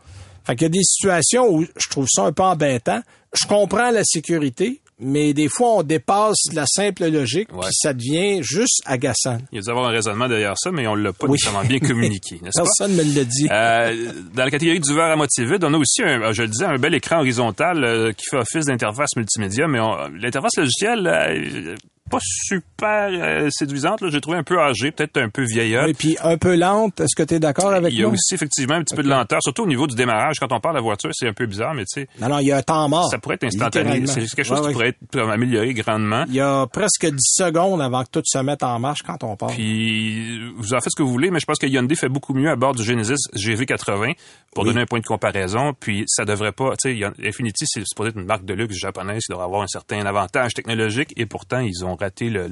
[0.46, 3.02] Fait qu'il y a des situations où je trouve ça un peu embêtant.
[3.34, 8.42] Je comprends la sécurité, mais des fois, on dépasse la simple logique, puis ça devient
[8.42, 9.38] juste agaçant.
[9.52, 11.80] Il y a dû avoir un raisonnement derrière ça, mais on l'a pas nécessairement bien
[11.88, 12.64] communiqué, n'est-ce pas?
[12.64, 13.48] Personne ne me l'a dit.
[13.52, 16.48] Euh, dans la catégorie du verre à moitié vide, on a aussi, un, je le
[16.48, 19.80] disais, un bel écran horizontal euh, qui fait office d'interface multimédia, mais
[20.20, 21.76] l'interface logicielle, euh,
[22.08, 24.04] pas super euh, séduisante.
[24.10, 25.90] J'ai trouvé un peu âgée, peut-être un peu vieillotte.
[25.90, 27.00] Et puis un peu lente.
[27.00, 27.94] Est-ce que tu es d'accord avec?
[27.94, 30.38] Il y a aussi effectivement un petit peu de lenteur, surtout au niveau du démarrage.
[30.40, 32.08] Quand on parle de la voiture, c'est un peu bizarre, mais tu sais.
[32.20, 33.10] Non, non, il y a un temps mort.
[33.10, 34.06] Ça pourrait être instantané.
[34.08, 36.26] C'est quelque chose qui pourrait être amélioré grandement.
[36.28, 39.36] Il y a presque 10 secondes avant que tout se mette en marche quand on
[39.36, 39.50] part.
[39.50, 42.34] Puis vous en faites ce que vous voulez, mais je pense que Hyundai fait beaucoup
[42.34, 44.16] mieux à bord du Genesis GV80
[44.54, 45.74] pour donner un point de comparaison.
[45.80, 49.24] Puis ça devrait pas, tu sais, Infinity, c'est supposé être une marque de luxe japonaise
[49.24, 52.48] qui devrait avoir un certain avantage technologique et pourtant ils ont raté le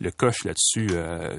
[0.00, 0.88] le coche là-dessus.
[0.92, 1.34] Euh,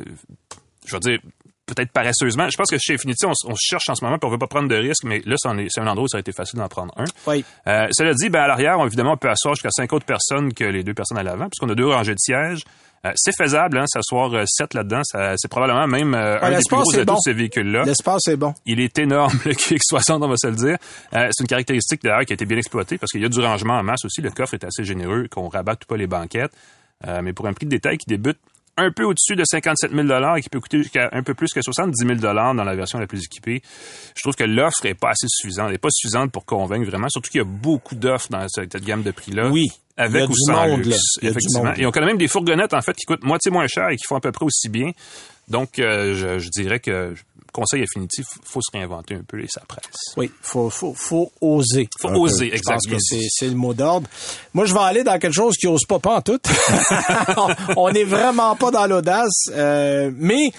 [0.86, 1.20] je veux dire,
[1.66, 2.50] peut-être paresseusement.
[2.50, 4.48] Je pense que chez Infinity, on, on cherche en ce moment, puis on veut pas
[4.48, 6.94] prendre de risques, mais là, c'est un endroit où ça a été facile d'en prendre
[6.98, 7.06] un.
[7.28, 7.44] Oui.
[7.68, 10.64] Euh, cela dit, ben, à l'arrière, évidemment, on peut asseoir jusqu'à cinq autres personnes que
[10.64, 12.64] les deux personnes à l'avant, puisqu'on a deux rangées de sièges.
[13.06, 15.02] Euh, c'est faisable, hein, s'asseoir euh, sept là-dedans.
[15.36, 17.84] C'est probablement même euh, un des plus gros atouts de ces véhicules-là.
[17.84, 18.54] L'espace est bon.
[18.66, 20.78] Il est énorme, le QX60, on va se le dire.
[21.12, 23.76] c'est une caractéristique, d'ailleurs, qui a été bien exploitée parce qu'il y a du rangement
[23.76, 24.22] en masse aussi.
[24.22, 26.52] Le coffre est assez généreux, qu'on rabatte pas les banquettes.
[27.08, 28.38] Euh, mais pour un prix de détail qui débute
[28.78, 31.62] un peu au-dessus de 57 000 et qui peut coûter jusqu'à un peu plus que
[31.62, 33.62] 70 000 dans la version la plus équipée,
[34.16, 35.68] je trouve que l'offre n'est pas assez suffisante.
[35.68, 38.76] Elle n'est pas suffisante pour convaincre vraiment, surtout qu'il y a beaucoup d'offres dans cette
[38.84, 39.50] gamme de prix-là.
[39.50, 39.68] Oui.
[39.98, 41.74] Avec ou sans luxe, effectivement.
[41.76, 44.04] Et on a même des fourgonnettes, en fait, qui coûtent moitié moins cher et qui
[44.06, 44.92] font à peu près aussi bien.
[45.48, 47.14] Donc, euh, je, dirais que
[47.56, 50.14] conseil Affinitif, faut se réinventer un peu et ça presse.
[50.18, 51.88] Oui, faut faut faut oser.
[52.00, 52.98] Faut oser, exactement.
[53.00, 54.08] c'est le mot d'ordre.
[54.54, 56.40] Moi, je vais aller dans quelque chose qui ose pas pas en tout.
[57.78, 60.52] on n'est vraiment pas dans l'audace, euh, mais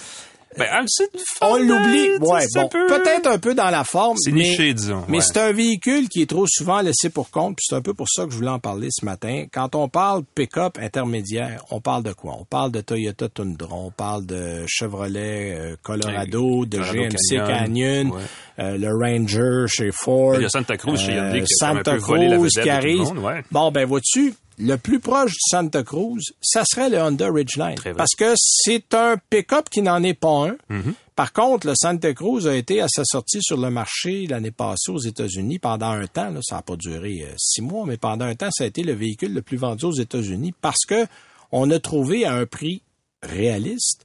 [0.59, 1.11] Ben, site
[1.43, 2.09] on l'oublie.
[2.09, 4.17] euh, Ouais, bon, peu- peut-être un peu dans la forme.
[4.19, 5.05] C'est mais- niché, disons.
[5.09, 5.23] Mais ouais.
[5.23, 8.07] c'est un véhicule qui est trop souvent laissé pour compte, puis c'est un peu pour
[8.09, 9.45] ça que je voulais en parler ce matin.
[9.53, 12.37] Quand on parle pick-up intermédiaire, on parle de quoi?
[12.41, 17.47] On parle de Toyota Tundra, on parle de Chevrolet euh, Colorado, de Colorado GMC Canyon,
[17.47, 18.23] Canyon, ouais.
[18.61, 20.37] euh, le Ranger chez Ford.
[20.37, 23.05] Il y a Santa Cruz chez Hyundai qui Santa peu volé la Cruz qui arrive.
[23.51, 27.77] Bon, ben vois-tu, le plus proche du Santa Cruz, ça serait le Honda Ridgeline.
[27.97, 30.57] Parce que c'est un pick-up qui n'en est pas un.
[30.71, 30.95] Mm-hmm.
[31.15, 34.91] Par contre, le Santa Cruz a été à sa sortie sur le marché l'année passée
[34.91, 36.31] aux États-Unis pendant un temps.
[36.31, 38.83] Là, ça n'a pas duré euh, six mois, mais pendant un temps, ça a été
[38.83, 41.07] le véhicule le plus vendu aux États-Unis parce que
[41.53, 42.83] on a trouvé à un prix
[43.23, 44.05] réaliste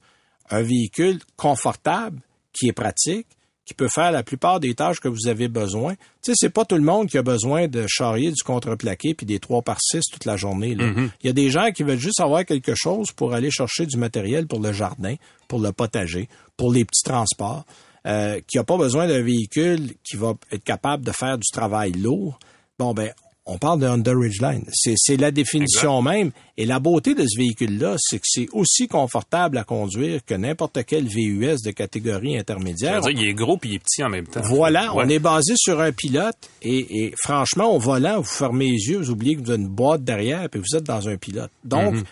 [0.52, 2.22] un véhicule confortable
[2.54, 3.28] qui est pratique,
[3.72, 5.94] qui peut faire la plupart des tâches que vous avez besoin.
[6.22, 9.26] Tu sais, c'est pas tout le monde qui a besoin de charrier du contreplaqué puis
[9.26, 10.76] des 3 par 6 toute la journée.
[10.76, 10.92] là.
[11.24, 13.98] Il y a des gens qui veulent juste avoir quelque chose pour aller chercher du
[13.98, 15.16] matériel pour le jardin,
[15.48, 17.64] pour le potager, pour les petits transports,
[18.06, 21.94] euh, qui n'a pas besoin d'un véhicule qui va être capable de faire du travail
[21.94, 22.38] lourd.
[22.78, 23.12] Bon, ben,
[23.46, 24.64] on parle de Honda Ridgeline.
[24.72, 26.32] C'est, c'est la définition même.
[26.58, 30.78] Et la beauté de ce véhicule-là, c'est que c'est aussi confortable à conduire que n'importe
[30.86, 33.02] quel VUS de catégorie intermédiaire.
[33.02, 34.42] dire, il est gros puis il est petit en même temps.
[34.44, 35.04] Voilà, Ouais.
[35.06, 38.98] on est basé sur un pilote et, et franchement, au volant, vous fermez les yeux,
[39.00, 41.52] vous oubliez que vous avez une boîte derrière puis vous êtes dans un pilote.
[41.64, 42.04] Donc, Mhm.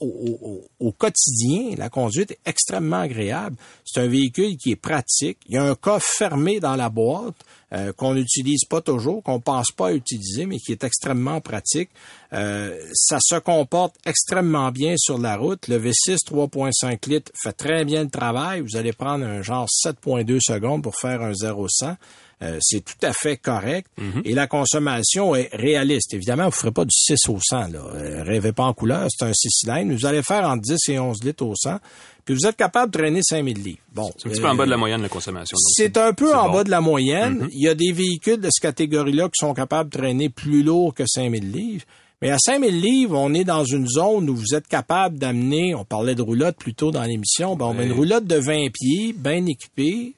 [0.00, 3.56] Au, quotidien, la conduite est extrêmement agréable.
[3.84, 5.38] C'est un véhicule qui est pratique.
[5.48, 7.34] Il y a un coffre fermé dans la boîte
[7.72, 11.90] euh, qu'on n'utilise pas toujours, qu'on pense pas à utiliser, mais qui est extrêmement pratique.
[12.32, 15.66] Euh, ça se comporte extrêmement bien sur la route.
[15.68, 18.60] Le V6 3.5 litres fait très bien le travail.
[18.60, 21.96] Vous allez prendre un genre 7.2 secondes pour faire un 0-100.
[22.42, 23.88] Euh, c'est tout à fait correct.
[24.24, 26.12] Et la consommation est réaliste.
[26.12, 27.68] Évidemment, vous ne ferez pas du 6 au 100.
[27.68, 27.78] Là.
[27.94, 29.94] Euh, rêvez pas en couleur, c'est un 6 cylindres.
[29.94, 31.78] Vous allez faire entre 10 et 11 litres au 100.
[32.26, 33.78] Puis vous êtes capable de traîner 5000 livres.
[33.94, 35.56] Bon, C'est un petit euh, peu en bas de la moyenne de la consommation.
[35.76, 36.54] c'est un peu en bon.
[36.56, 37.38] bas de la moyenne.
[37.38, 37.48] Mhm.
[37.52, 40.92] Il y a des véhicules de cette catégorie-là qui sont capables de traîner plus lourd
[40.92, 41.84] que 5000 livres.
[42.22, 45.84] Mais à 5000 livres, on est dans une zone où vous êtes capable d'amener, on
[45.84, 49.44] parlait de roulotte plus tôt dans l'émission, bon, ben, une roulotte de 20 pieds, bien
[49.44, 50.14] équipée,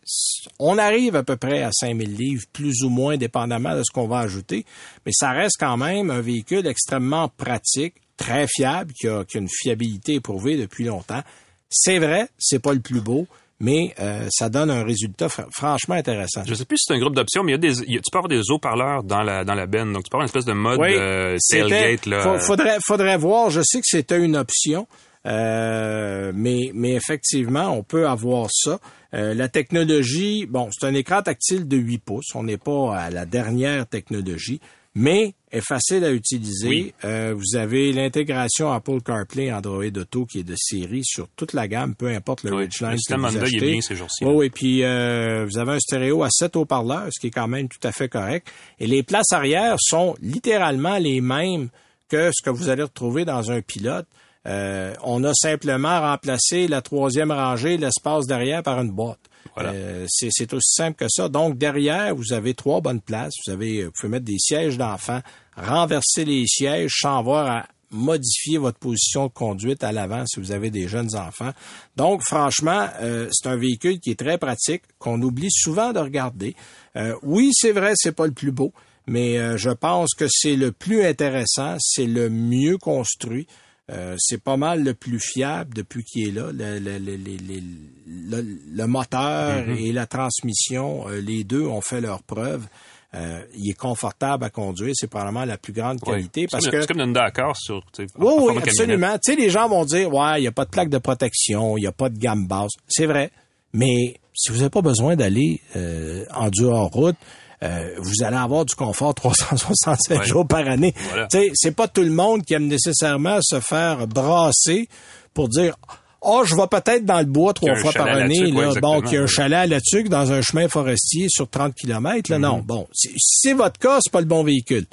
[0.61, 4.07] on arrive à peu près à 5000 livres, plus ou moins, dépendamment de ce qu'on
[4.07, 4.65] va ajouter.
[5.07, 9.41] Mais ça reste quand même un véhicule extrêmement pratique, très fiable, qui a, qui a
[9.41, 11.23] une fiabilité éprouvée depuis longtemps.
[11.69, 13.27] C'est vrai, c'est pas le plus beau,
[13.61, 16.43] mais euh, ça donne un résultat fr- franchement intéressant.
[16.47, 17.97] Je sais plus si c'est un groupe d'options, mais il y a des, il y
[17.97, 19.93] a- tu peux avoir des haut-parleurs dans la, dans la benne.
[19.93, 22.23] Donc, tu peux avoir une espèce de mode euh, c'était- tailgate, là.
[22.23, 23.51] fa- faudrait, faudrait voir.
[23.51, 24.87] Je sais que c'était une option,
[25.27, 28.79] euh, mais, mais effectivement, on peut avoir ça.
[29.15, 32.35] Euh, la technologie, bon, c'est un écran tactile de 8 pouces.
[32.35, 34.61] On n'est pas à la dernière technologie,
[34.95, 36.69] mais est facile à utiliser.
[36.69, 36.95] Oui.
[37.05, 41.69] Euh, vous avez l'intégration Apple CarPlay, Android Auto qui est de série sur toute la
[41.69, 44.25] gamme, peu importe le Oui, Ridgeline le que système vous Honda, est bien ces jours-ci,
[44.25, 47.49] Oui, oui, puis euh, vous avez un stéréo à 7 haut-parleurs, ce qui est quand
[47.49, 48.49] même tout à fait correct.
[48.79, 51.69] Et les places arrière sont littéralement les mêmes
[52.09, 54.07] que ce que vous allez retrouver dans un pilote.
[54.47, 59.21] Euh, on a simplement remplacé la troisième rangée, l'espace derrière, par une boîte.
[59.59, 61.29] Euh, c'est aussi simple que ça.
[61.29, 63.35] Donc, derrière, vous avez trois bonnes places.
[63.47, 65.21] Vous avez, vous pouvez mettre des sièges d'enfants,
[65.57, 70.53] renverser les sièges sans avoir à modifier votre position de conduite à l'avant si vous
[70.53, 71.53] avez des jeunes enfants.
[71.97, 76.55] Donc, franchement, euh, c'est un véhicule qui est très pratique, qu'on oublie souvent de regarder.
[76.97, 78.75] Euh, oui, c'est vrai, c'est pas le plus beau,
[79.07, 83.47] mais je pense que c'est le plus intéressant, c'est le mieux construit.
[83.91, 86.51] Euh, c'est pas mal le plus fiable depuis qu'il est là.
[86.53, 91.81] Le, le, le, le- le- le- le moteur et la transmission, euh, les deux ont
[91.81, 92.67] fait leur preuve.
[93.15, 96.73] Euh, il est confortable à conduire, c'est probablement la plus grande qualité C'est parce comme-
[96.73, 99.15] que C'est comme une Dakar sur, oui, oui, absolument.
[99.25, 101.79] Tu sais, les gens vont dire, ouais, il n'y a pas de plaque de protection,
[101.79, 102.73] il n'y a pas de gamme basse.
[102.87, 103.31] C'est vrai.
[103.73, 107.17] Mais si vous n'avez pas besoin d'aller euh, en dehors route,
[107.63, 110.25] euh, vous allez avoir du confort 367 Ouais.
[110.27, 110.95] jours par année.
[111.11, 111.29] Voilà.
[111.55, 114.89] C'est pas tout le monde qui aime nécessairement se faire brasser
[115.35, 115.75] pour dire,
[116.21, 118.53] oh, je vais peut-être dans le bois trois fois par année.
[118.53, 118.81] ouais, là.
[118.81, 121.75] bon, qu'il y a un chalet à la tuque dans un chemin forestier sur 30
[121.75, 122.31] km.
[122.31, 122.41] Là, Mm-hmm.
[122.41, 122.59] non.
[122.65, 124.87] Bon, si c'est votre cas, c'est pas le bon véhicule.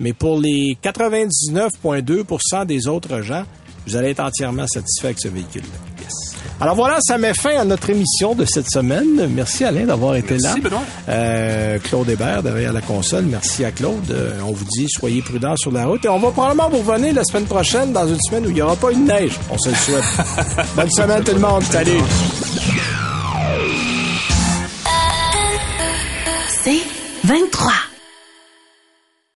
[0.00, 3.44] Mais pour les 99,2% des autres gens,
[3.86, 5.96] vous allez être entièrement satisfait avec ce véhicule-là.
[6.58, 9.28] Alors voilà, ça met fin à notre émission de cette semaine.
[9.34, 10.62] Merci Alain d'avoir été Merci, là.
[10.62, 10.82] Benoît.
[11.08, 13.26] Euh, Claude Hébert derrière la console.
[13.26, 14.10] Merci à Claude.
[14.10, 16.02] Euh, on vous dit, soyez prudents sur la route.
[16.06, 18.62] Et on va probablement vous revenir la semaine prochaine dans une semaine où il n'y
[18.62, 19.32] aura pas une neige.
[19.50, 20.04] On se le souhaite.
[20.76, 21.62] Bonne semaine tout le monde.
[21.64, 22.00] Salut.
[26.64, 26.80] C'est
[27.24, 27.85] 23.